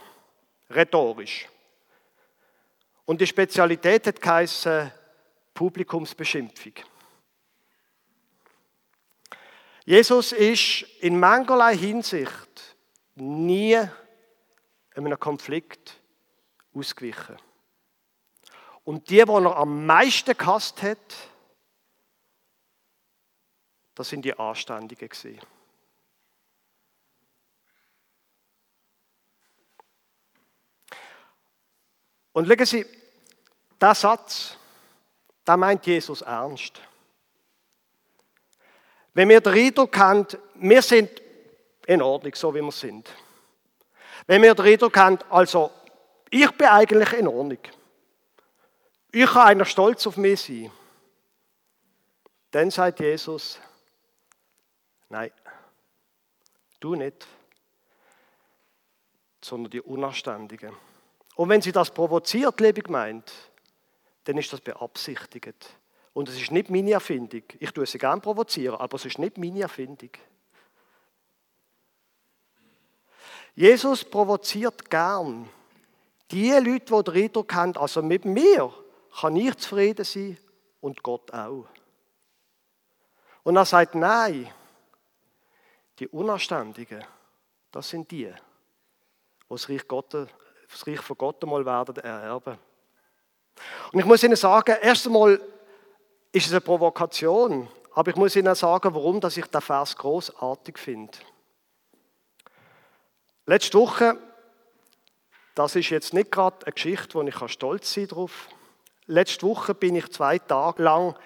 rhetorisch. 0.71 1.47
Und 3.05 3.21
die 3.21 3.27
Spezialität 3.27 4.07
hat 4.07 4.19
geheißen 4.19 4.91
Publikumsbeschimpfung. 5.53 6.73
Jesus 9.85 10.33
ist 10.33 10.87
in 11.01 11.21
mancherlei 11.21 11.77
Hinsicht 11.77 12.77
nie 13.17 13.79
einem 14.95 15.21
Konflikt 15.21 16.01
ausgewichen. 16.73 17.37
Und 18.85 19.11
die, 19.11 19.17
die 19.17 19.31
er 19.31 19.57
am 19.57 19.85
meisten 19.85 20.35
gehasst 20.35 20.81
hat, 20.83 21.30
das 24.01 24.09
sind 24.09 24.25
die 24.25 24.33
Anständigen 24.33 25.11
gewesen. 25.11 25.39
Und 32.33 32.49
schauen 32.49 32.65
Sie, 32.65 32.87
der 33.79 33.95
Satz, 33.95 34.57
da 35.45 35.59
meint 35.59 35.85
Jesus 35.85 36.23
ernst. 36.23 36.81
Wenn 39.13 39.29
wir 39.29 39.43
den 39.43 39.53
Eindruck 39.53 39.95
haben, 39.99 40.27
wir 40.55 40.81
sind 40.81 41.21
in 41.87 42.01
Ordnung, 42.01 42.35
so 42.35 42.55
wie 42.55 42.63
wir 42.63 42.73
sind. 42.73 43.07
Wenn 44.27 44.41
wir 44.41 44.55
den 44.55 44.65
Eindruck 44.65 44.97
haben, 44.97 45.19
also, 45.29 45.71
ich 46.31 46.51
bin 46.53 46.69
eigentlich 46.69 47.13
in 47.13 47.29
Ordnung. 47.29 47.59
Ich 49.13 49.27
kann 49.27 49.49
einer 49.49 49.67
stolz 49.67 50.07
auf 50.07 50.17
mich 50.17 50.41
sein. 50.41 50.73
Dann 52.51 52.71
sagt 52.71 53.01
Jesus, 53.01 53.61
nein, 55.11 55.31
du 56.81 56.95
nicht, 56.95 57.27
sondern 59.43 59.71
die 59.71 59.81
Unanständigen. 59.81 60.75
Und 61.37 61.49
wenn 61.49 61.63
sie 61.63 61.73
das 61.73 61.91
provoziert, 61.91 62.61
liebe 62.61 62.91
meint, 62.91 63.33
dann 64.25 64.39
ist 64.39 64.53
das 64.53 64.61
beabsichtigt. 64.61 65.77
Und 66.13 66.29
es 66.29 66.41
ist 66.41 66.51
nicht 66.51 66.71
meine 66.71 66.93
Erfindung. 66.93 67.43
Ich 67.59 67.71
tue 67.73 67.87
sie 67.87 67.99
gerne 67.99 68.21
provozieren, 68.21 68.77
aber 68.77 68.97
es 68.97 69.05
ist 69.05 69.19
nicht 69.19 69.39
meine 69.39 69.63
Erfindung. 69.63 70.11
Jesus 73.55 74.05
provoziert 74.05 74.89
gern 74.91 75.49
die 76.31 76.51
Leute, 76.51 77.03
die 77.03 77.11
den 77.11 77.25
Eindruck 77.25 77.55
haben, 77.55 77.77
also 77.77 78.03
mit 78.03 78.25
mir 78.25 78.73
kann 79.21 79.37
ich 79.37 79.57
zufrieden 79.57 80.05
sein 80.05 80.39
und 80.81 81.03
Gott 81.03 81.33
auch. 81.33 81.67
Und 83.43 83.57
er 83.57 83.65
sagt, 83.65 83.95
nein, 83.95 84.53
die 86.01 86.09
Unanständigen, 86.09 87.05
das 87.71 87.91
sind 87.91 88.11
die, 88.11 88.25
die 88.25 88.35
das 89.49 89.69
Reich, 89.69 89.87
Gottes, 89.87 90.29
das 90.71 90.87
Reich 90.87 91.01
von 91.01 91.17
Gott 91.19 91.43
einmal 91.43 91.65
werden 91.65 91.97
ererben. 91.97 92.59
Und 93.93 94.01
ich 94.01 94.07
muss 94.07 94.23
Ihnen 94.23 94.37
sagen, 94.37 94.77
erst 94.81 95.07
einmal 95.07 95.41
ist 96.33 96.47
es 96.47 96.53
eine 96.53 96.61
Provokation. 96.61 97.69
Aber 97.93 98.11
ich 98.11 98.17
muss 98.17 98.37
Ihnen 98.37 98.55
sagen, 98.55 98.95
warum 98.95 99.21
dass 99.21 99.37
ich 99.37 99.47
den 99.47 99.61
Vers 99.61 99.97
großartig 99.97 100.79
finde. 100.79 101.19
Letzte 103.47 103.79
Woche, 103.79 104.17
das 105.55 105.75
ist 105.75 105.91
jetzt 105.91 106.15
nicht 106.15 106.31
gerade 106.31 106.65
eine 106.65 106.73
Geschichte, 106.73 107.15
wo 107.15 107.23
ich 107.23 107.53
stolz 107.53 107.93
sein 107.93 108.07
drauf. 108.07 108.49
Letzte 109.07 109.47
Woche 109.47 109.75
bin 109.75 109.97
ich 109.97 110.11
zwei 110.13 110.39
Tage 110.39 110.83
lang 110.83 111.17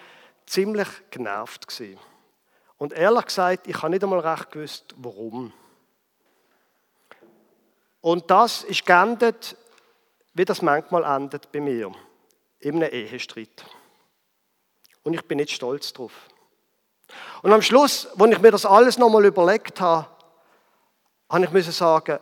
ziemlich 0.47 0.87
genervt 1.11 1.67
gewesen. 1.67 1.99
Und 2.77 2.93
ehrlich 2.93 3.25
gesagt, 3.25 3.67
ich 3.67 3.77
habe 3.77 3.89
nicht 3.89 4.03
einmal 4.03 4.19
recht 4.19 4.51
gewusst, 4.51 4.93
warum. 4.97 5.53
Und 8.01 8.29
das 8.29 8.63
ist 8.63 8.85
geendet, 8.85 9.57
wie 10.33 10.45
das 10.45 10.61
manchmal 10.61 11.03
endet 11.03 11.51
bei 11.51 11.61
mir, 11.61 11.91
in 12.59 12.75
einem 12.75 12.91
Ehestreit. 12.91 13.65
Und 15.03 15.13
ich 15.13 15.25
bin 15.25 15.37
nicht 15.37 15.51
stolz 15.51 15.93
drauf. 15.93 16.11
Und 17.41 17.53
am 17.53 17.61
Schluss, 17.61 18.07
als 18.19 18.31
ich 18.31 18.39
mir 18.39 18.51
das 18.51 18.65
alles 18.65 18.97
nochmal 18.97 19.25
überlegt 19.25 19.79
habe, 19.79 20.07
habe 21.29 21.45
ich 21.45 21.51
müssen 21.51 21.71
sagen, 21.71 22.19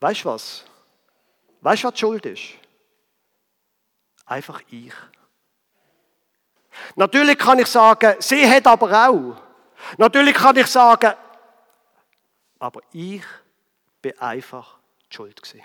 weißt 0.00 0.24
du 0.24 0.28
was? 0.28 0.64
Weißt 1.60 1.82
du, 1.82 1.88
was 1.88 1.94
die 1.94 2.00
Schuld 2.00 2.26
ist? 2.26 2.54
Einfach 4.24 4.62
ich. 4.70 4.94
Natürlich 6.96 7.38
kann 7.38 7.58
ich 7.58 7.66
sagen, 7.66 8.16
sie 8.18 8.48
hat 8.48 8.66
aber 8.66 9.08
auch. 9.08 9.36
Natürlich 9.98 10.34
kann 10.34 10.56
ich 10.56 10.66
sagen, 10.66 11.12
aber 12.58 12.80
ich 12.92 13.22
bin 14.02 14.18
einfach 14.18 14.78
die 15.10 15.16
schuld 15.16 15.42
gewesen. 15.42 15.64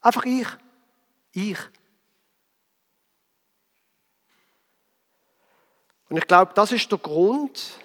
Einfach 0.00 0.24
ich. 0.24 0.46
Ich. 1.32 1.58
Und 6.08 6.18
ich 6.18 6.26
glaube, 6.26 6.52
das 6.54 6.72
ist 6.72 6.90
der 6.90 6.98
Grund, 6.98 7.78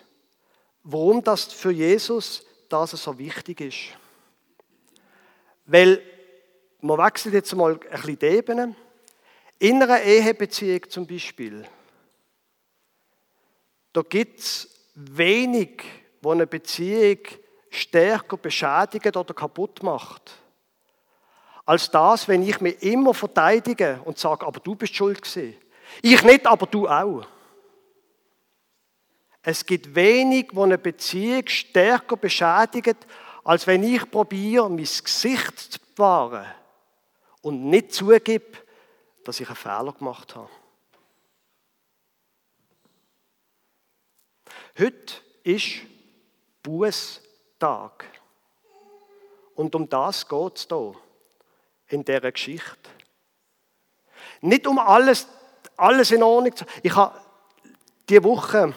warum 0.83 1.23
das 1.23 1.45
für 1.45 1.71
Jesus 1.71 2.45
das 2.69 2.91
so 2.91 3.17
wichtig 3.17 3.61
ist. 3.61 3.97
Weil, 5.65 6.01
man 6.81 6.97
wechselt 6.97 7.33
jetzt 7.33 7.53
mal 7.55 7.73
ein 7.73 7.79
bisschen 7.79 8.19
die 8.19 8.25
Ebene. 8.25 8.75
In 9.59 9.81
einer 9.81 10.01
Ehebeziehung 10.01 10.89
zum 10.89 11.07
Beispiel, 11.07 11.67
da 13.93 14.01
gibt 14.01 14.39
es 14.39 14.69
wenig, 14.95 15.83
wo 16.21 16.31
eine 16.31 16.47
Beziehung 16.47 17.19
stärker 17.69 18.37
beschädigt 18.37 19.15
oder 19.15 19.33
kaputt 19.33 19.83
macht, 19.83 20.31
als 21.65 21.91
das, 21.91 22.27
wenn 22.27 22.43
ich 22.43 22.61
mich 22.61 22.81
immer 22.81 23.13
verteidige 23.13 23.99
und 24.05 24.17
sage, 24.17 24.45
aber 24.45 24.59
du 24.59 24.75
bist 24.75 24.95
schuld 24.95 25.21
gewesen. 25.21 25.55
Ich 26.01 26.23
nicht, 26.23 26.45
aber 26.45 26.65
du 26.65 26.87
auch. 26.87 27.25
Es 29.41 29.65
gibt 29.65 29.95
wenig, 29.95 30.49
wo 30.53 30.63
eine 30.63 30.77
Beziehung 30.77 31.47
stärker 31.47 32.17
beschädigt, 32.17 32.97
als 33.43 33.65
wenn 33.65 33.83
ich 33.83 34.09
probiere, 34.09 34.69
mein 34.69 34.79
Gesicht 34.79 35.57
zu 35.57 35.79
bewahren 35.95 36.45
und 37.41 37.65
nicht 37.65 37.93
zugebe, 37.93 38.57
dass 39.23 39.39
ich 39.39 39.47
einen 39.47 39.55
Fehler 39.55 39.93
gemacht 39.93 40.35
habe. 40.35 40.49
Heute 44.79 45.15
ist 45.43 45.77
Bußtag. 46.61 48.05
Und 49.55 49.73
um 49.73 49.89
das 49.89 50.27
geht 50.27 50.55
es 50.55 50.67
hier 50.69 50.93
in 51.87 52.05
dieser 52.05 52.31
Geschichte. 52.31 52.91
Nicht 54.41 54.67
um 54.67 54.77
alles, 54.77 55.27
alles 55.77 56.11
in 56.11 56.21
Ordnung 56.21 56.55
zu 56.55 56.63
Ich 56.83 56.95
habe 56.95 57.19
diese 58.07 58.23
Woche 58.23 58.75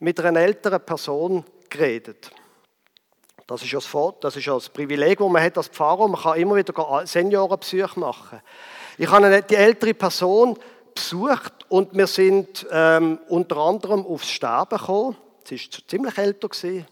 mit 0.00 0.18
einer 0.18 0.40
älteren 0.40 0.84
Person 0.84 1.44
geredet. 1.70 2.32
Das 3.46 3.62
ist, 3.62 3.70
ja 3.70 3.78
das, 3.78 4.14
das 4.20 4.36
ist 4.36 4.46
ja 4.46 4.54
das 4.54 4.70
Privileg, 4.70 5.20
das 5.20 5.28
man 5.28 5.42
hat 5.42 5.56
als 5.56 5.68
Pfarrer. 5.68 6.08
Man 6.08 6.20
kann 6.20 6.36
immer 6.36 6.56
wieder 6.56 7.06
Seniorenbesuche 7.06 8.00
machen. 8.00 8.40
Ich 8.98 9.08
habe 9.08 9.40
die 9.42 9.54
ältere 9.54 9.94
Person 9.94 10.58
besucht 10.94 11.52
und 11.68 11.96
wir 11.96 12.06
sind 12.06 12.66
ähm, 12.70 13.18
unter 13.28 13.56
anderem 13.56 14.06
aufs 14.06 14.30
Sterben 14.30 14.78
gekommen. 14.78 15.16
Sie 15.44 15.56
war 15.56 15.88
ziemlich 15.88 16.18
älter. 16.18 16.48
Gewesen. 16.48 16.86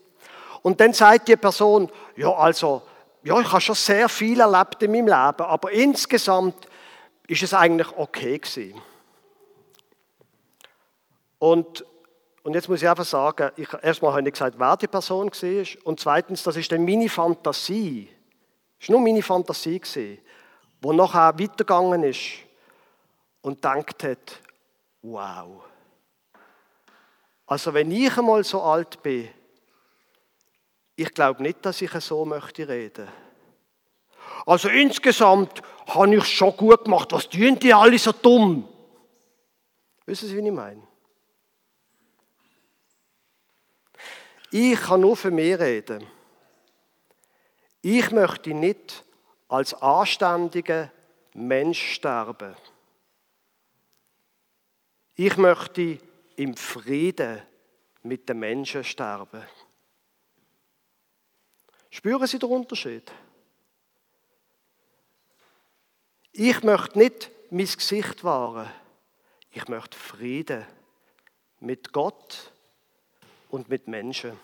Und 0.62 0.80
dann 0.80 0.92
sagt 0.92 1.28
die 1.28 1.36
Person, 1.36 1.90
ja 2.16 2.32
also, 2.32 2.82
ja, 3.22 3.38
ich 3.40 3.50
habe 3.50 3.60
schon 3.60 3.74
sehr 3.74 4.08
viel 4.08 4.40
erlebt 4.40 4.82
in 4.82 4.92
meinem 4.92 5.06
Leben, 5.06 5.46
aber 5.46 5.70
insgesamt 5.72 6.56
ist 7.26 7.42
es 7.42 7.54
eigentlich 7.54 7.88
okay 7.96 8.38
gewesen. 8.38 8.80
Und, 11.38 11.84
und 12.42 12.54
jetzt 12.54 12.68
muss 12.68 12.82
ich 12.82 12.88
einfach 12.88 13.04
sagen, 13.04 13.50
ich, 13.56 13.68
erstmal 13.82 14.12
habe 14.12 14.26
ich 14.26 14.32
gesagt, 14.32 14.56
wer 14.58 14.76
die 14.76 14.86
Person 14.86 15.30
war 15.30 15.66
und 15.84 16.00
zweitens, 16.00 16.42
das 16.42 16.56
ist 16.56 16.70
dann 16.72 16.84
meine 16.84 17.08
Fantasie. 17.08 18.08
Es 18.78 18.88
war 18.88 18.96
nur 18.96 19.04
meine 19.04 19.22
Fantasie, 19.22 19.80
die 19.94 20.18
nachher 20.82 21.38
weitergegangen 21.38 22.02
ist 22.04 22.49
und 23.42 23.64
denkt 23.64 24.02
hat, 24.04 24.40
wow. 25.02 25.62
Also 27.46 27.74
wenn 27.74 27.90
ich 27.90 28.16
einmal 28.16 28.44
so 28.44 28.62
alt 28.62 29.02
bin, 29.02 29.28
ich 30.96 31.12
glaube 31.14 31.42
nicht, 31.42 31.64
dass 31.64 31.80
ich 31.80 31.90
so 31.92 32.24
möchte 32.24 32.68
reden. 32.68 33.08
Also 34.46 34.68
insgesamt 34.68 35.62
habe 35.86 36.14
ich 36.14 36.24
schon 36.24 36.56
gut 36.56 36.84
gemacht. 36.84 37.12
Was 37.12 37.28
tun 37.28 37.58
die 37.58 37.72
alle 37.72 37.98
so 37.98 38.12
dumm? 38.12 38.68
Wissen 40.06 40.28
Sie, 40.28 40.36
wie 40.36 40.46
ich 40.46 40.52
meine? 40.52 40.82
Ich 44.50 44.80
kann 44.80 45.00
nur 45.00 45.16
für 45.16 45.30
mich 45.30 45.58
reden. 45.58 46.06
Ich 47.82 48.10
möchte 48.10 48.50
nicht 48.50 49.04
als 49.48 49.74
anständiger 49.74 50.90
Mensch 51.34 51.94
sterben. 51.94 52.54
Ich 55.22 55.36
möchte 55.36 55.98
im 56.36 56.56
Frieden 56.56 57.42
mit 58.04 58.26
den 58.26 58.38
Menschen 58.38 58.82
sterben. 58.82 59.42
Spüren 61.90 62.26
Sie 62.26 62.38
den 62.38 62.48
Unterschied? 62.48 63.12
Ich 66.32 66.62
möchte 66.62 66.98
nicht 66.98 67.30
mein 67.50 67.66
Gesicht 67.66 68.24
wahren. 68.24 68.70
Ich 69.50 69.68
möchte 69.68 69.98
Frieden 69.98 70.64
mit 71.58 71.92
Gott 71.92 72.50
und 73.50 73.68
mit 73.68 73.88
Menschen. 73.88 74.40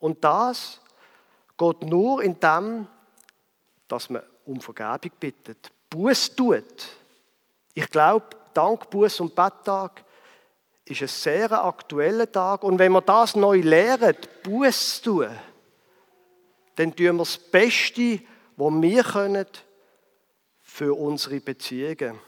Und 0.00 0.22
das 0.22 0.82
geht 1.56 1.82
nur 1.84 2.22
in 2.22 2.38
dem, 2.38 2.86
dass 3.88 4.10
man 4.10 4.22
um 4.44 4.60
Vergebung 4.60 5.12
bittet, 5.18 5.72
Buß 5.88 6.36
tut. 6.36 6.88
Ich 7.72 7.88
glaube, 7.88 8.41
dank 8.54 8.90
Buß 8.90 9.20
und 9.20 9.34
Betttag 9.34 10.04
ist 10.84 11.02
ein 11.02 11.08
sehr 11.08 11.64
aktueller 11.64 12.30
Tag. 12.30 12.64
Und 12.64 12.78
wenn 12.78 12.92
wir 12.92 13.00
das 13.00 13.36
neu 13.36 13.60
lernen, 13.60 14.16
Buß 14.42 15.02
tun, 15.02 15.28
dann 16.76 16.94
tun 16.94 17.06
wir 17.06 17.12
das 17.12 17.38
Beste, 17.38 18.20
was 18.56 18.72
wir 18.72 19.04
können, 19.04 19.46
für 20.60 20.94
unsere 20.94 21.40
Beziehungen. 21.40 22.18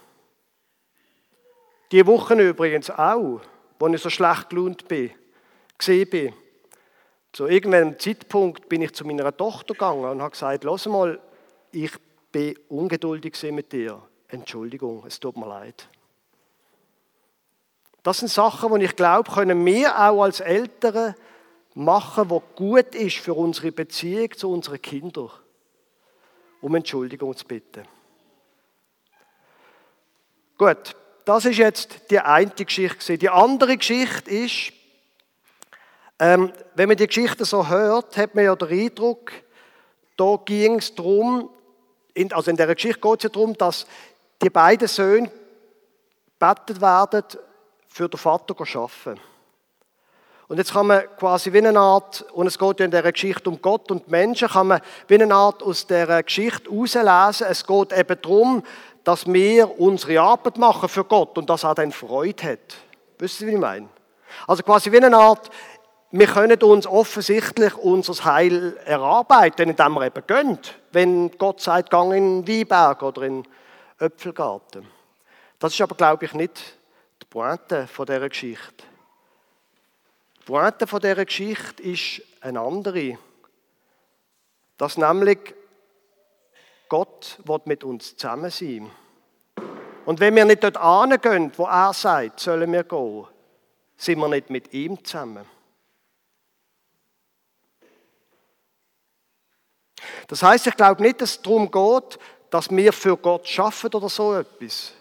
Die 1.93 2.07
Wochen 2.07 2.39
übrigens 2.41 2.91
auch, 2.91 3.41
wo 3.79 3.89
ich 3.89 4.03
so 4.03 4.11
schlecht 4.11 4.51
gelaunt 4.51 4.87
bin, 4.89 5.13
gesehen 5.79 6.11
bin. 6.11 6.35
Zu 7.33 7.47
irgendeinem 7.47 7.99
Zeitpunkt 7.99 8.69
bin 8.69 8.83
ich 8.83 8.93
zu 8.93 9.05
meiner 9.05 9.37
Tochter 9.37 9.75
gegangen 9.75 10.05
und 10.05 10.21
habe 10.23 10.31
gesagt, 10.31 10.65
lass 10.65 10.87
mal, 10.87 11.21
ich 11.73 11.93
bin 12.31 12.59
ungeduldig 12.69 13.41
mit 13.51 13.73
dir. 13.73 14.03
Entschuldigung, 14.29 15.05
es 15.07 15.19
tut 15.19 15.37
mir 15.37 15.49
leid. 15.49 15.89
Das 18.05 18.19
sind 18.19 18.29
Sachen, 18.29 18.79
die 18.79 18.85
ich 18.85 18.97
glaube, 18.97 19.33
können 19.33 19.65
wir 19.65 19.99
auch 19.99 20.23
als 20.23 20.41
Eltern 20.41 21.15
machen, 21.75 22.29
was 22.29 22.43
gut 22.55 22.95
ist 22.95 23.17
für 23.17 23.33
unsere 23.33 23.73
Beziehung 23.73 24.31
zu 24.37 24.53
unseren 24.53 24.81
Kindern. 24.81 25.31
Um 26.61 26.75
Entschuldigung 26.75 27.35
zu 27.35 27.47
bitten. 27.47 27.89
Gut, 30.59 30.95
das 31.25 31.47
ist 31.47 31.57
jetzt 31.57 32.11
die 32.11 32.21
eine 32.21 32.51
Geschichte. 32.51 33.17
Die 33.17 33.31
andere 33.31 33.79
Geschichte 33.79 34.31
ist, 34.31 34.73
ähm, 36.19 36.53
wenn 36.75 36.89
man 36.89 36.99
die 36.99 37.07
Geschichte 37.07 37.47
so 37.47 37.69
hört, 37.69 38.19
hat 38.19 38.35
man 38.35 38.45
ja 38.45 38.55
den 38.55 38.69
Eindruck, 38.69 39.33
da 40.19 40.39
ging 40.45 40.77
es 40.77 40.95
darum, 40.95 41.49
in, 42.13 42.31
also 42.35 42.51
in 42.51 42.57
der 42.59 42.73
Geschichte 42.75 43.01
geht 43.01 43.17
es 43.17 43.23
ja 43.25 43.29
darum, 43.31 43.57
dass 43.57 43.87
die 44.43 44.51
beiden 44.51 44.89
Söhne 44.89 45.31
gebettet 46.39 46.83
werden, 46.83 47.25
für 47.95 48.09
den 48.09 48.19
Vater 48.19 48.57
arbeiten. 48.59 49.21
Und 50.49 50.59
jetzt 50.59 50.73
kann 50.73 50.89
man 50.89 51.05
quasi 51.17 51.53
wie 51.53 51.65
eine 51.65 51.79
Art, 51.79 52.23
und 52.33 52.49
es 52.49 52.59
geht 52.59 52.81
ja 52.81 52.87
in 52.87 52.91
dieser 52.91 53.13
Geschichte 53.13 53.49
um 53.49 53.63
Gott 53.63 53.89
und 53.93 54.09
Menschen, 54.09 54.49
kann 54.49 54.67
man 54.67 54.81
wie 55.07 55.23
eine 55.23 55.33
Art 55.33 55.63
aus 55.63 55.87
dieser 55.87 56.21
Geschichte 56.25 56.69
herauslesen, 56.73 57.47
es 57.49 57.65
geht 57.65 57.93
eben 57.93 58.21
darum, 58.21 58.65
dass 59.05 59.33
wir 59.33 59.79
unsere 59.79 60.21
Arbeit 60.21 60.59
machen 60.59 60.89
für 60.89 61.05
Gott 61.05 61.39
und 61.39 61.49
das 61.49 61.65
auch 61.65 61.75
dann 61.75 61.93
Freude 61.93 62.43
hat. 62.43 62.77
Wisst 63.21 63.41
ihr, 63.41 63.47
wie 63.47 63.53
ich 63.53 63.59
meine? 63.61 63.89
Also 64.49 64.65
quasi 64.65 64.91
wie 64.91 65.01
eine 65.01 65.17
Art, 65.17 65.49
wir 66.11 66.27
können 66.27 66.61
uns 66.65 66.89
offensichtlich 66.89 67.77
unser 67.77 68.25
Heil 68.25 68.77
erarbeiten, 68.87 69.71
indem 69.71 69.95
wir 69.95 70.07
eben 70.07 70.27
gehen. 70.27 70.59
Wenn 70.91 71.31
Gott 71.39 71.61
sagt, 71.61 71.91
gang 71.91 72.13
in 72.13 72.45
den 72.45 72.59
Weinberg 72.59 73.05
oder 73.05 73.23
in 73.23 73.45
den 73.45 73.53
Äpfelgarten. 74.01 74.85
Das 75.61 75.73
ist 75.73 75.81
aber, 75.81 75.95
glaube 75.95 76.25
ich, 76.25 76.35
nicht 76.35 76.77
Pointe 77.35 77.89
von 77.89 78.07
dieser 78.07 78.29
Geschichte. 78.29 78.85
Die 80.39 80.45
Pointe 80.45 80.87
von 80.87 81.01
dieser 81.01 81.25
Geschichte 81.25 81.83
ist 81.83 82.23
eine 82.41 82.61
andere. 82.61 83.19
Dass 84.79 84.97
nämlich 84.97 85.53
Gott 86.89 87.41
will 87.45 87.61
mit 87.65 87.83
uns 87.83 88.17
zusammen 88.17 88.53
sein. 88.53 88.89
Und 90.07 90.21
wenn 90.21 90.37
wir 90.37 90.45
nicht 90.45 90.63
dort 90.63 90.81
hingehen, 90.81 91.51
wo 91.57 91.65
er 91.65 91.93
sagt, 91.93 92.39
sollen 92.39 92.73
wir 92.73 92.85
gehen, 92.85 93.27
sind 93.97 94.21
wir 94.21 94.29
nicht 94.29 94.51
mit 94.51 94.73
ihm 94.73 95.05
zusammen. 95.05 95.45
Das 100.29 100.41
heißt, 100.41 100.69
ich 100.69 100.77
glaube 100.77 101.03
nicht, 101.03 101.21
dass 101.21 101.31
es 101.31 101.43
darum 101.43 101.69
geht, 101.69 102.17
dass 102.51 102.71
wir 102.71 102.93
für 102.93 103.17
Gott 103.17 103.49
schaffen 103.49 103.93
oder 103.93 104.09
so 104.09 104.35
etwas. 104.35 104.93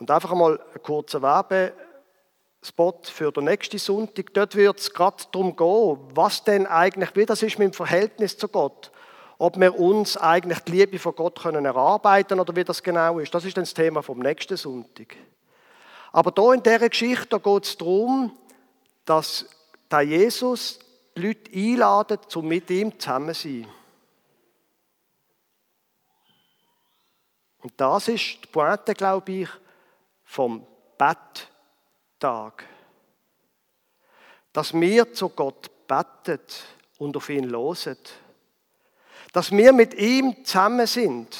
Und 0.00 0.10
einfach 0.10 0.34
mal 0.34 0.58
einen 0.58 0.82
kurzen 0.82 1.20
Werbespot 1.22 3.06
für 3.06 3.30
den 3.30 3.44
nächsten 3.44 3.78
Sonntag. 3.78 4.32
Dort 4.32 4.56
wird 4.56 4.80
es 4.80 4.92
gerade 4.92 5.22
darum 5.30 5.54
gehen, 5.54 5.98
was 6.14 6.42
denn 6.42 6.66
eigentlich, 6.66 7.14
wie 7.14 7.26
das 7.26 7.42
ist 7.42 7.58
mit 7.58 7.72
dem 7.72 7.74
Verhältnis 7.74 8.36
zu 8.38 8.48
Gott. 8.48 8.90
Ob 9.38 9.58
wir 9.60 9.78
uns 9.78 10.16
eigentlich 10.16 10.58
die 10.60 10.72
Liebe 10.72 10.98
von 10.98 11.14
Gott 11.14 11.42
können 11.42 11.66
erarbeiten 11.66 12.40
oder 12.40 12.56
wie 12.56 12.64
das 12.64 12.82
genau 12.82 13.18
ist. 13.18 13.34
Das 13.34 13.44
ist 13.44 13.56
dann 13.56 13.64
das 13.64 13.74
Thema 13.74 14.02
vom 14.02 14.18
nächsten 14.18 14.56
Sonntag. 14.56 15.16
Aber 16.12 16.30
da 16.32 16.52
in 16.54 16.62
dieser 16.62 16.88
Geschichte 16.88 17.38
geht 17.38 17.64
es 17.64 17.76
darum, 17.76 18.36
dass 19.04 19.46
der 19.90 20.02
Jesus 20.02 20.78
die 21.16 21.26
Leute 21.26 21.52
einladet, 21.52 22.36
um 22.36 22.48
mit 22.48 22.70
ihm 22.70 22.98
zusammen 22.98 23.34
zu 23.34 23.48
sein. 23.48 23.66
Und 27.62 27.72
das 27.76 28.08
ist 28.08 28.38
die 28.42 28.46
Pointe, 28.50 28.94
glaube 28.94 29.32
ich, 29.32 29.48
vom 30.30 30.64
Betttag. 30.96 32.64
Dass 34.52 34.72
wir 34.72 35.12
zu 35.12 35.28
Gott 35.28 35.70
beten 35.88 36.40
und 36.98 37.16
auf 37.16 37.28
ihn 37.30 37.48
losen. 37.48 37.98
Dass 39.32 39.50
wir 39.50 39.72
mit 39.72 39.94
ihm 39.94 40.44
zusammen 40.44 40.86
sind. 40.86 41.36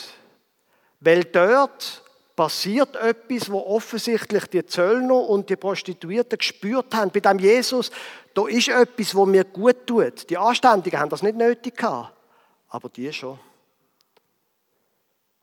Weil 0.99 1.23
dort 1.23 2.03
passiert 2.35 2.97
etwas, 2.97 3.51
wo 3.51 3.61
offensichtlich 3.61 4.47
die 4.47 4.67
Zöllner 4.67 5.21
und 5.21 5.49
die 5.51 5.57
Prostituierten 5.57 6.39
gespürt 6.39 6.93
haben. 6.93 7.13
Bei 7.13 7.21
dem 7.21 7.39
Jesus, 7.39 7.93
da 8.35 8.49
ist 8.49 8.69
etwas, 8.69 9.15
wo 9.15 9.25
mir 9.25 9.45
gut 9.45 9.87
tut. 9.87 10.29
Die 10.29 10.37
Anständigen 10.37 10.99
haben 10.99 11.11
das 11.11 11.23
nicht 11.23 11.37
nötig 11.37 11.77
gehabt, 11.77 12.13
aber 12.69 12.89
die 12.89 13.13
schon. 13.13 13.39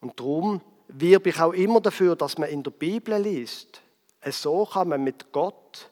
Und 0.01 0.19
darum 0.19 0.61
wirbe 0.87 1.29
ich 1.29 1.39
auch 1.39 1.53
immer 1.53 1.81
dafür, 1.81 2.15
dass 2.15 2.37
man 2.37 2.49
in 2.49 2.63
der 2.63 2.71
Bibel 2.71 3.19
liest. 3.21 3.81
So 4.25 4.65
kann 4.65 4.89
man 4.89 5.03
mit 5.03 5.31
Gott 5.31 5.89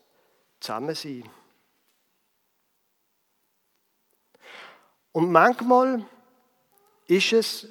zusammen 0.59 0.95
sein. 0.95 1.23
Und 5.11 5.31
manchmal 5.31 6.03
ist 7.07 7.31
es, 7.33 7.67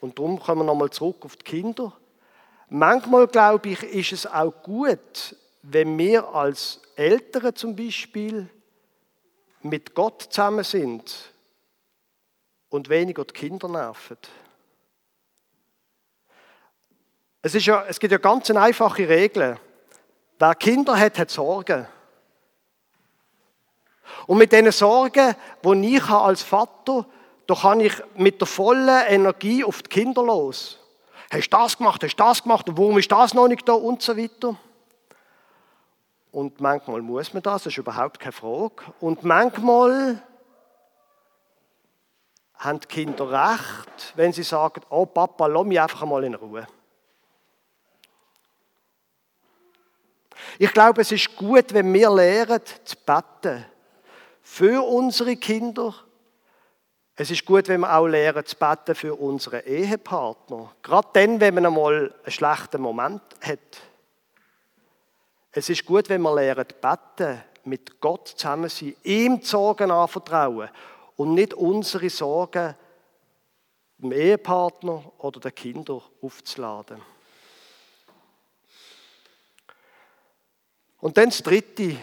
und 0.00 0.18
darum 0.18 0.40
kommen 0.40 0.62
wir 0.62 0.64
nochmal 0.64 0.90
zurück 0.90 1.24
auf 1.24 1.36
die 1.36 1.44
Kinder, 1.44 1.92
manchmal 2.68 3.28
glaube 3.28 3.68
ich, 3.68 3.82
ist 3.82 4.12
es 4.12 4.26
auch 4.26 4.50
gut, 4.62 5.36
wenn 5.62 5.96
wir 5.96 6.28
als 6.28 6.80
Eltern 6.96 7.54
zum 7.54 7.76
Beispiel 7.76 8.48
mit 9.62 9.94
Gott 9.94 10.22
zusammen 10.22 10.64
sind 10.64 11.32
und 12.68 12.88
weniger 12.88 13.24
die 13.24 13.32
Kinder 13.32 13.68
nerven. 13.68 14.18
Es, 17.44 17.54
ist 17.54 17.66
ja, 17.66 17.84
es 17.86 18.00
gibt 18.00 18.10
ja 18.10 18.18
ganz 18.18 18.50
einfache 18.50 19.08
Regeln. 19.08 19.60
Wer 20.38 20.54
Kinder 20.56 20.98
hat, 20.98 21.18
hat 21.18 21.30
Sorgen. 21.30 21.86
Und 24.26 24.38
mit 24.38 24.50
diesen 24.50 24.72
Sorgen, 24.72 25.36
die 25.62 25.96
ich 25.96 26.08
habe 26.08 26.24
als 26.24 26.42
Vater 26.42 27.06
da 27.46 27.54
kann 27.54 27.80
ich 27.80 27.92
mit 28.14 28.40
der 28.40 28.46
vollen 28.46 29.06
Energie 29.06 29.64
auf 29.64 29.82
die 29.82 29.90
Kinder 29.90 30.22
los. 30.22 30.78
Hast 31.30 31.50
du 31.50 31.56
das 31.56 31.76
gemacht, 31.76 32.02
hast 32.02 32.16
du 32.16 32.22
das 32.22 32.42
gemacht, 32.42 32.66
warum 32.68 32.98
ist 32.98 33.10
das 33.10 33.34
noch 33.34 33.48
nicht 33.48 33.68
da 33.68 33.72
und 33.72 34.00
so 34.00 34.16
weiter. 34.16 34.56
Und 36.30 36.60
manchmal 36.60 37.02
muss 37.02 37.32
man 37.32 37.42
das, 37.42 37.64
das 37.64 37.72
ist 37.72 37.78
überhaupt 37.78 38.18
keine 38.18 38.32
Frage. 38.32 38.74
Und 39.00 39.24
manchmal 39.24 40.22
haben 42.54 42.80
die 42.80 42.88
Kinder 42.88 43.30
recht, 43.30 44.12
wenn 44.16 44.32
sie 44.32 44.42
sagen, 44.42 44.80
oh 44.88 45.06
Papa, 45.06 45.46
lass 45.46 45.66
mich 45.66 45.80
einfach 45.80 46.06
mal 46.06 46.24
in 46.24 46.34
Ruhe. 46.34 46.66
Ich 50.58 50.72
glaube, 50.72 51.02
es 51.02 51.12
ist 51.12 51.36
gut, 51.36 51.72
wenn 51.72 51.92
wir 51.92 52.10
lernen 52.10 52.60
zu 52.84 52.96
beten. 53.04 53.64
Für 54.42 54.86
unsere 54.86 55.36
Kinder. 55.36 55.94
Es 57.16 57.30
ist 57.30 57.44
gut, 57.44 57.68
wenn 57.68 57.80
wir 57.80 57.96
auch 57.96 58.06
lernen 58.06 58.44
zu 58.44 58.56
beten 58.56 58.94
für 58.94 59.14
unsere 59.14 59.60
Ehepartner. 59.60 60.72
Gerade 60.82 61.08
dann, 61.12 61.40
wenn 61.40 61.54
man 61.54 61.66
einmal 61.66 62.14
einen 62.22 62.32
schlechten 62.32 62.82
Moment 62.82 63.22
hat. 63.40 63.58
Es 65.52 65.68
ist 65.68 65.84
gut, 65.84 66.08
wenn 66.08 66.22
wir 66.22 66.34
lernen 66.34 66.66
zu 66.68 66.74
beten, 66.80 67.42
mit 67.64 68.00
Gott 68.00 68.28
zusammen 68.28 68.68
sein, 68.68 68.94
ihm 69.04 69.40
die 69.40 69.46
Sorgen 69.46 69.90
anvertrauen 69.90 70.68
und 71.16 71.34
nicht 71.34 71.54
unsere 71.54 72.10
Sorgen 72.10 72.74
dem 73.98 74.12
Ehepartner 74.12 75.02
oder 75.18 75.40
den 75.40 75.54
Kindern 75.54 76.02
aufzuladen. 76.20 77.00
Und 81.04 81.18
dann 81.18 81.28
das 81.28 81.42
Dritte, 81.42 81.98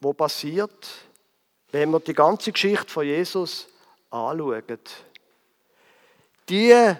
was 0.00 0.14
passiert, 0.14 0.86
wenn 1.72 1.90
wir 1.90 1.98
die 2.00 2.12
ganze 2.12 2.52
Geschichte 2.52 2.90
von 2.90 3.06
Jesus 3.06 3.66
anschauen. 4.10 4.62
Die 6.46 6.94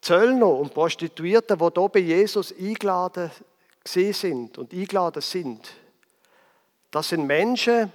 Zöllner 0.00 0.48
und 0.48 0.74
Prostituierten, 0.74 1.56
die 1.56 1.64
hier 1.64 1.88
bei 1.88 1.98
Jesus 2.00 2.52
eingeladen 2.58 3.30
sind 3.84 4.58
und 4.58 4.72
eingeladen 4.72 5.22
sind, 5.22 5.74
das 6.90 7.10
sind 7.10 7.24
Menschen, 7.24 7.92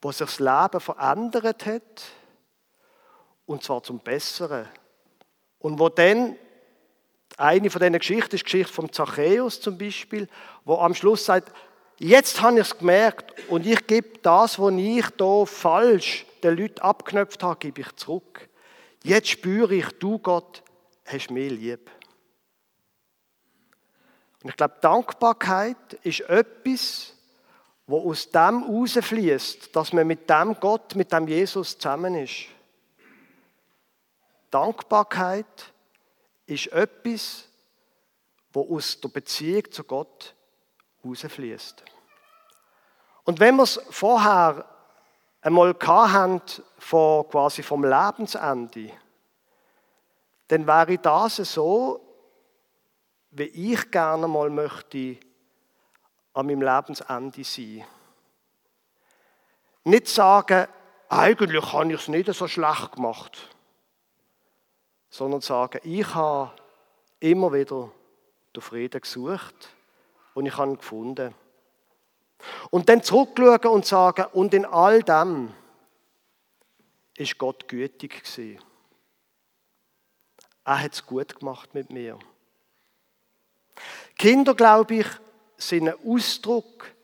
wo 0.00 0.10
sich 0.12 0.34
das 0.34 0.40
Leben 0.40 0.80
verändert 0.80 1.66
hat, 1.66 2.04
und 3.44 3.62
zwar 3.62 3.82
zum 3.82 3.98
Besseren. 3.98 4.66
Und 5.58 5.78
wo 5.78 5.90
dann, 5.90 6.36
eine 7.36 7.68
von 7.68 7.80
diesen 7.80 7.98
Geschichten 7.98 8.34
ist 8.34 8.40
die 8.40 8.44
Geschichte 8.44 8.72
von 8.72 8.90
Zachäus 8.90 9.60
zum 9.60 9.76
Beispiel, 9.76 10.26
wo 10.64 10.78
am 10.78 10.94
Schluss 10.94 11.26
sagt, 11.26 11.52
jetzt 11.98 12.40
habe 12.40 12.60
ich 12.60 12.66
es 12.66 12.78
gemerkt 12.78 13.48
und 13.48 13.66
ich 13.66 13.86
gebe 13.86 14.18
das, 14.18 14.58
was 14.58 14.72
ich 14.74 15.06
hier 15.16 15.46
falsch 15.46 16.26
den 16.42 16.56
Leuten 16.56 16.80
abknöpft 16.80 17.42
habe, 17.42 17.58
gebe 17.58 17.80
ich 17.80 17.92
zurück. 17.96 18.48
Jetzt 19.02 19.28
spüre 19.28 19.74
ich, 19.74 19.88
du 19.98 20.18
Gott, 20.18 20.62
hast 21.04 21.30
mich 21.30 21.50
lieb. 21.50 21.90
Und 24.42 24.50
ich 24.50 24.56
glaube, 24.56 24.76
Dankbarkeit 24.80 25.94
ist 26.02 26.20
etwas, 26.20 27.14
wo 27.86 28.10
aus 28.10 28.30
dem 28.30 28.62
rausfließt, 28.62 29.74
dass 29.74 29.92
man 29.92 30.06
mit 30.06 30.28
dem 30.28 30.54
Gott, 30.60 30.94
mit 30.94 31.12
dem 31.12 31.26
Jesus 31.26 31.78
zusammen 31.78 32.14
ist. 32.14 32.46
Dankbarkeit 34.50 35.72
ist 36.46 36.68
etwas, 36.68 37.48
wo 38.52 38.76
aus 38.76 39.00
der 39.00 39.08
Beziehung 39.08 39.70
zu 39.70 39.84
Gott 39.84 40.35
rausfließt. 41.08 41.84
Und 43.24 43.40
wenn 43.40 43.56
wir 43.56 43.64
es 43.64 43.80
vorher 43.90 44.64
einmal 45.40 45.74
haben, 45.82 46.40
von, 46.78 47.28
quasi 47.28 47.62
vom 47.62 47.84
Lebensende, 47.84 48.92
dann 50.48 50.66
wäre 50.66 50.98
das 50.98 51.36
so, 51.36 52.00
wie 53.30 53.72
ich 53.72 53.90
gerne 53.90 54.28
mal 54.28 54.50
möchte 54.50 55.18
an 56.32 56.46
meinem 56.46 56.62
Lebensende 56.62 57.44
sein. 57.44 57.84
Nicht 59.84 60.08
sagen, 60.08 60.68
eigentlich 61.08 61.72
habe 61.72 61.92
ich 61.92 62.00
es 62.00 62.08
nicht 62.08 62.32
so 62.32 62.48
schlecht 62.48 62.92
gemacht, 62.92 63.54
sondern 65.08 65.40
sagen, 65.40 65.80
ich 65.84 66.14
habe 66.14 66.52
immer 67.20 67.52
wieder 67.52 67.90
den 68.54 68.62
Frieden 68.62 69.00
gesucht 69.00 69.75
und 70.36 70.44
ich 70.44 70.56
habe 70.58 70.72
ihn 70.72 70.76
gefunden. 70.76 71.34
Und 72.70 72.90
dann 72.90 73.02
zurückschauen 73.02 73.72
und 73.72 73.86
sagen, 73.86 74.26
und 74.34 74.52
in 74.52 74.66
all 74.66 75.02
dem 75.02 75.54
ist 77.16 77.38
Gott 77.38 77.66
gütig 77.68 78.22
gewesen. 78.22 78.62
Er 80.62 80.82
hat 80.82 80.92
es 80.92 81.06
gut 81.06 81.38
gemacht 81.38 81.72
mit 81.72 81.90
mir. 81.90 82.18
Kinder, 84.18 84.54
glaube 84.54 84.96
ich, 84.96 85.06
sind 85.56 85.88
ein 85.88 85.94
Ausdruck 86.06 86.94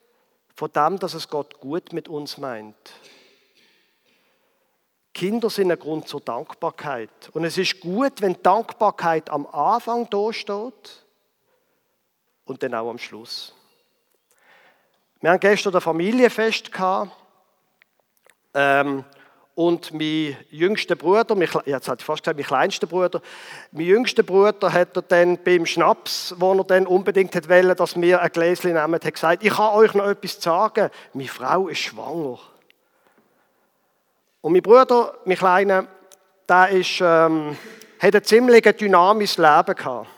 von 0.54 0.70
dem, 0.70 0.98
dass 0.98 1.14
es 1.14 1.26
Gott 1.26 1.58
gut 1.58 1.94
mit 1.94 2.08
uns 2.08 2.36
meint. 2.36 2.92
Kinder 5.14 5.48
sind 5.48 5.72
ein 5.72 5.78
Grund 5.78 6.06
zur 6.06 6.20
Dankbarkeit. 6.20 7.30
Und 7.32 7.44
es 7.44 7.56
ist 7.56 7.80
gut, 7.80 8.20
wenn 8.20 8.42
Dankbarkeit 8.42 9.30
am 9.30 9.46
Anfang 9.46 10.10
da 10.10 10.34
steht 10.34 11.01
und 12.52 12.62
dann 12.62 12.74
auch 12.74 12.90
am 12.90 12.98
Schluss. 12.98 13.54
Wir 15.20 15.30
haben 15.30 15.40
gestern 15.40 15.74
ein 15.74 15.80
Familienfest 15.80 16.70
Ähm, 18.54 19.04
und 19.54 19.92
mein 19.92 20.36
jüngster 20.50 20.94
Bruder, 20.94 21.34
mein, 21.34 21.48
jetzt 21.66 21.88
hat 21.88 22.00
ich 22.00 22.06
fast 22.06 22.22
gesagt, 22.22 22.38
mein 22.38 22.46
kleinster 22.46 22.86
Bruder, 22.86 23.20
mein 23.70 23.86
jüngster 23.86 24.22
Bruder 24.22 24.72
hat 24.72 24.88
dann 25.10 25.38
beim 25.42 25.66
Schnaps, 25.66 26.34
wo 26.38 26.54
er 26.54 26.64
dann 26.64 26.86
unbedingt 26.86 27.34
wollte, 27.48 27.74
dass 27.74 28.00
wir 28.00 28.20
ein 28.20 28.30
Gläschen 28.30 28.72
nehmen, 28.72 28.94
hat 28.94 29.14
gesagt, 29.14 29.44
ich 29.44 29.52
kann 29.54 29.74
euch 29.74 29.94
noch 29.94 30.06
etwas 30.06 30.40
sagen. 30.40 30.90
Meine 31.12 31.28
Frau 31.28 31.68
ist 31.68 31.78
schwanger. 31.78 32.38
Und 34.40 34.52
mein 34.52 34.62
Bruder, 34.62 35.14
mein 35.24 35.36
Kleiner, 35.36 35.86
der 36.48 36.68
ist, 36.70 37.00
ähm, 37.00 37.56
hat 37.98 38.14
ein 38.14 38.24
ziemlich 38.24 38.64
dynamisches 38.64 39.38
Leben 39.38 39.74
gehabt. 39.74 40.08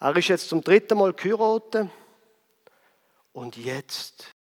Er 0.00 0.16
ist 0.16 0.28
jetzt 0.28 0.48
zum 0.48 0.62
dritten 0.64 0.98
Mal 0.98 1.12
geheiratet. 1.12 1.88
Und 3.32 3.56
jetzt? 3.56 4.34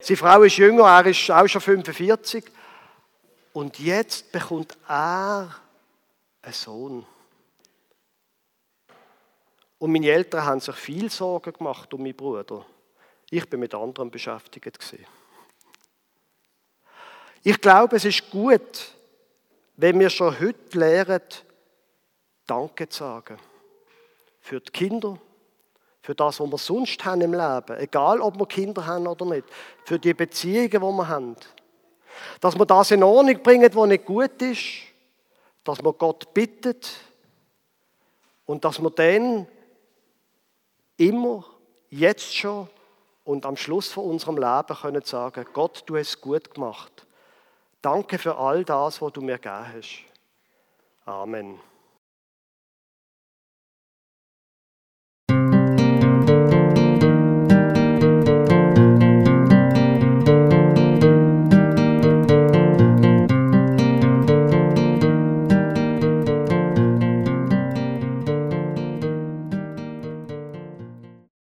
Seine 0.00 0.16
Frau 0.16 0.42
ist 0.42 0.56
jünger, 0.56 0.84
er 0.84 1.06
ist 1.06 1.30
auch 1.30 1.46
schon 1.46 1.60
45. 1.60 2.44
Und 3.52 3.78
jetzt 3.78 4.32
bekommt 4.32 4.76
er 4.88 5.54
einen 6.42 6.52
Sohn. 6.52 7.06
Und 9.78 9.92
meine 9.92 10.08
Eltern 10.08 10.44
haben 10.44 10.60
sich 10.60 10.74
viel 10.74 11.10
Sorgen 11.10 11.52
gemacht 11.52 11.92
um 11.92 12.02
meinen 12.02 12.16
Bruder. 12.16 12.64
Ich 13.28 13.48
bin 13.48 13.60
mit 13.60 13.74
anderen 13.74 14.10
beschäftigt. 14.10 14.78
Ich 17.42 17.60
glaube, 17.60 17.96
es 17.96 18.04
ist 18.04 18.30
gut, 18.30 18.94
wenn 19.76 20.00
wir 20.00 20.08
schon 20.10 20.38
heute 20.40 20.78
lernen, 20.78 21.22
Danke 22.46 22.88
zu 22.88 22.98
sagen. 23.00 23.38
Für 24.46 24.60
die 24.60 24.70
Kinder, 24.70 25.18
für 26.02 26.14
das, 26.14 26.38
was 26.38 26.48
wir 26.48 26.58
sonst 26.58 27.04
haben 27.04 27.20
im 27.20 27.32
Leben, 27.32 27.78
egal 27.78 28.20
ob 28.20 28.38
wir 28.38 28.46
Kinder 28.46 28.86
haben 28.86 29.08
oder 29.08 29.24
nicht, 29.24 29.44
für 29.84 29.98
die 29.98 30.14
Beziehungen, 30.14 30.70
die 30.70 30.78
wir 30.78 31.08
haben. 31.08 31.34
Dass 32.40 32.56
wir 32.56 32.64
das 32.64 32.92
in 32.92 33.02
Ordnung 33.02 33.42
bringen, 33.42 33.68
was 33.74 33.88
nicht 33.88 34.04
gut 34.04 34.40
ist, 34.40 34.62
dass 35.64 35.82
wir 35.82 35.92
Gott 35.94 36.32
bittet 36.32 36.92
und 38.44 38.64
dass 38.64 38.80
wir 38.80 38.90
dann 38.90 39.48
immer, 40.96 41.44
jetzt 41.90 42.36
schon 42.36 42.68
und 43.24 43.44
am 43.46 43.56
Schluss 43.56 43.88
von 43.88 44.04
unserem 44.04 44.36
Leben 44.36 44.80
können 44.80 45.02
sagen, 45.02 45.44
Gott, 45.54 45.82
du 45.86 45.96
hast 45.96 46.08
es 46.10 46.20
gut 46.20 46.54
gemacht. 46.54 47.04
Danke 47.82 48.16
für 48.16 48.36
all 48.36 48.64
das, 48.64 49.02
was 49.02 49.12
du 49.12 49.22
mir 49.22 49.38
gegeben 49.38 49.72
hast. 49.74 50.04
Amen. 51.04 51.58